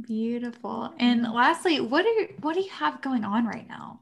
Beautiful. 0.00 0.92
And 0.98 1.22
lastly, 1.22 1.80
what 1.80 2.04
are 2.04 2.26
what 2.40 2.54
do 2.54 2.60
you 2.62 2.70
have 2.70 3.00
going 3.00 3.24
on 3.24 3.46
right 3.46 3.68
now? 3.68 4.00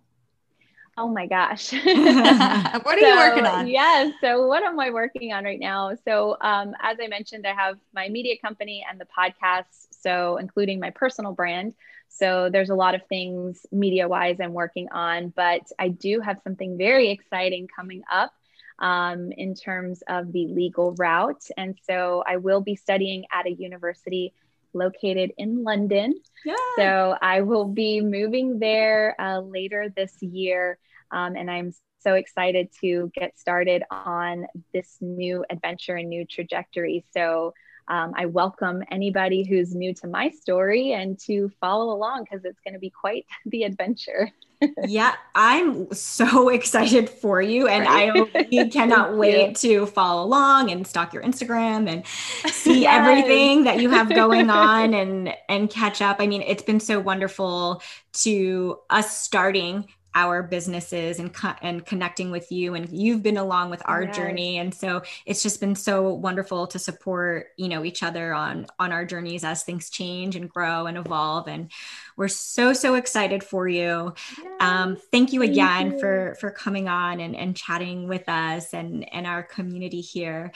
Oh 0.97 1.09
my 1.09 1.27
gosh. 1.27 1.73
what 1.83 1.87
are 1.87 3.01
so, 3.01 3.07
you 3.07 3.17
working 3.17 3.47
on? 3.47 3.67
Yes. 3.67 4.13
So, 4.21 4.47
what 4.47 4.63
am 4.63 4.79
I 4.79 4.91
working 4.91 5.33
on 5.33 5.45
right 5.45 5.61
now? 5.61 5.97
So, 6.05 6.37
um, 6.41 6.75
as 6.81 6.99
I 7.03 7.09
mentioned, 7.09 7.47
I 7.47 7.55
have 7.55 7.79
my 7.95 8.09
media 8.09 8.37
company 8.43 8.85
and 8.89 9.01
the 9.01 9.07
podcast, 9.07 9.89
so 9.91 10.37
including 10.37 10.81
my 10.81 10.91
personal 10.91 11.33
brand. 11.33 11.75
So 12.09 12.51
there's 12.51 12.69
a 12.69 12.75
lot 12.75 12.95
of 12.95 13.07
things 13.07 13.65
media 13.73 14.07
wise 14.07 14.37
I'm 14.39 14.53
working 14.53 14.89
on, 14.93 15.31
but 15.31 15.63
I 15.79 15.89
do 15.89 16.21
have 16.21 16.41
something 16.45 16.77
very 16.77 17.11
exciting 17.11 17.69
coming 17.75 18.03
up 18.13 18.35
um, 18.79 19.33
in 19.33 19.55
terms 19.55 20.03
of 20.09 20.31
the 20.31 20.47
legal 20.49 20.93
route. 20.93 21.45
And 21.57 21.75
so 21.87 22.23
I 22.27 22.37
will 22.37 22.61
be 22.61 22.77
studying 22.77 23.25
at 23.33 23.47
a 23.47 23.51
university 23.51 24.35
located 24.75 25.33
in 25.39 25.63
London. 25.63 26.15
Yeah. 26.45 26.55
So 26.77 27.17
I 27.21 27.43
will 27.43 27.67
be 27.67 28.01
moving 28.01 28.59
there 28.59 29.15
uh, 29.21 29.41
later 29.41 29.93
this 29.95 30.21
year. 30.21 30.79
Um, 31.11 31.37
and 31.37 31.51
I'm 31.51 31.73
so 32.01 32.15
excited 32.15 32.69
to 32.81 33.11
get 33.15 33.39
started 33.39 33.83
on 33.91 34.47
this 34.73 34.97
new 35.01 35.45
adventure 35.51 35.97
and 35.97 36.09
new 36.09 36.25
trajectory. 36.27 37.05
So 37.13 37.55
um, 37.89 38.13
I 38.17 38.27
welcome 38.27 38.83
anybody 38.91 39.45
who's 39.45 39.75
new 39.75 39.93
to 39.95 40.07
my 40.07 40.31
story 40.31 40.93
and 40.93 41.19
to 41.21 41.51
follow 41.61 41.93
along 41.93 42.25
because 42.25 42.45
it's 42.45 42.61
going 42.61 42.75
to 42.75 42.81
be 42.81 42.91
quite 42.91 43.27
the 43.47 43.65
adventure. 43.65 44.31
yeah, 44.87 45.15
I'm 45.35 45.93
so 45.93 46.49
excited 46.49 47.11
for 47.11 47.43
you, 47.43 47.67
and 47.67 47.85
right? 47.85 48.31
I 48.53 48.69
cannot 48.69 49.17
wait 49.17 49.57
to 49.57 49.87
follow 49.87 50.25
along 50.25 50.71
and 50.71 50.87
stalk 50.87 51.13
your 51.13 51.23
Instagram 51.25 51.89
and 51.89 52.07
see 52.53 52.83
yes. 52.83 52.95
everything 52.95 53.65
that 53.65 53.81
you 53.81 53.91
have 53.91 54.09
going 54.09 54.51
on 54.51 54.95
and 54.95 55.35
and 55.49 55.69
catch 55.69 56.01
up. 56.01 56.19
I 56.21 56.29
mean, 56.29 56.43
it's 56.43 56.63
been 56.63 56.79
so 56.79 57.01
wonderful 57.01 57.83
to 58.13 58.79
us 58.89 59.19
starting 59.19 59.89
our 60.15 60.43
businesses 60.43 61.19
and 61.19 61.33
co- 61.33 61.55
and 61.63 61.87
connecting 61.87 62.31
with 62.31 62.53
you 62.53 62.75
and 62.75 62.89
you've 62.91 63.23
been 63.23 63.39
along 63.39 63.71
with 63.71 63.83
our 63.87 64.05
yes. 64.05 64.17
journey 64.17 64.59
and 64.59 64.75
so 64.75 65.03
it's 65.27 65.43
just 65.43 65.61
been 65.61 65.75
so 65.75 66.13
wonderful 66.13 66.67
to 66.67 66.79
support 66.79 67.49
you 67.57 67.69
know 67.69 67.85
each 67.85 68.03
other 68.03 68.35
on 68.35 68.67
on 68.79 68.93
our 68.93 69.05
journeys 69.05 69.45
as 69.45 69.63
things 69.63 69.89
change 69.91 70.37
and 70.37 70.51
grow 70.51 70.87
and 70.87 70.99
evolve 70.99 71.49
and 71.49 71.71
we're 72.17 72.29
so 72.29 72.73
so 72.73 72.95
excited 72.95 73.43
for 73.43 73.69
you 73.69 74.13
yes. 74.39 74.53
um, 74.61 74.97
thank 75.11 75.33
you 75.33 75.43
again 75.43 75.91
thank 75.91 75.93
you. 75.95 76.01
for 76.01 76.37
for 76.41 76.51
coming 76.51 76.89
on 76.89 77.21
and 77.21 77.35
and 77.35 77.57
chatting 77.57 78.07
with 78.07 78.29
us 78.29 78.75
and 78.75 79.13
and 79.15 79.27
our 79.27 79.43
community 79.43 80.01
here 80.01 80.53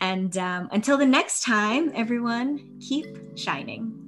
and 0.00 0.36
um, 0.36 0.68
until 0.70 0.98
the 0.98 1.06
next 1.06 1.42
time 1.42 1.90
everyone 1.94 2.78
keep 2.80 3.06
shining 3.36 4.07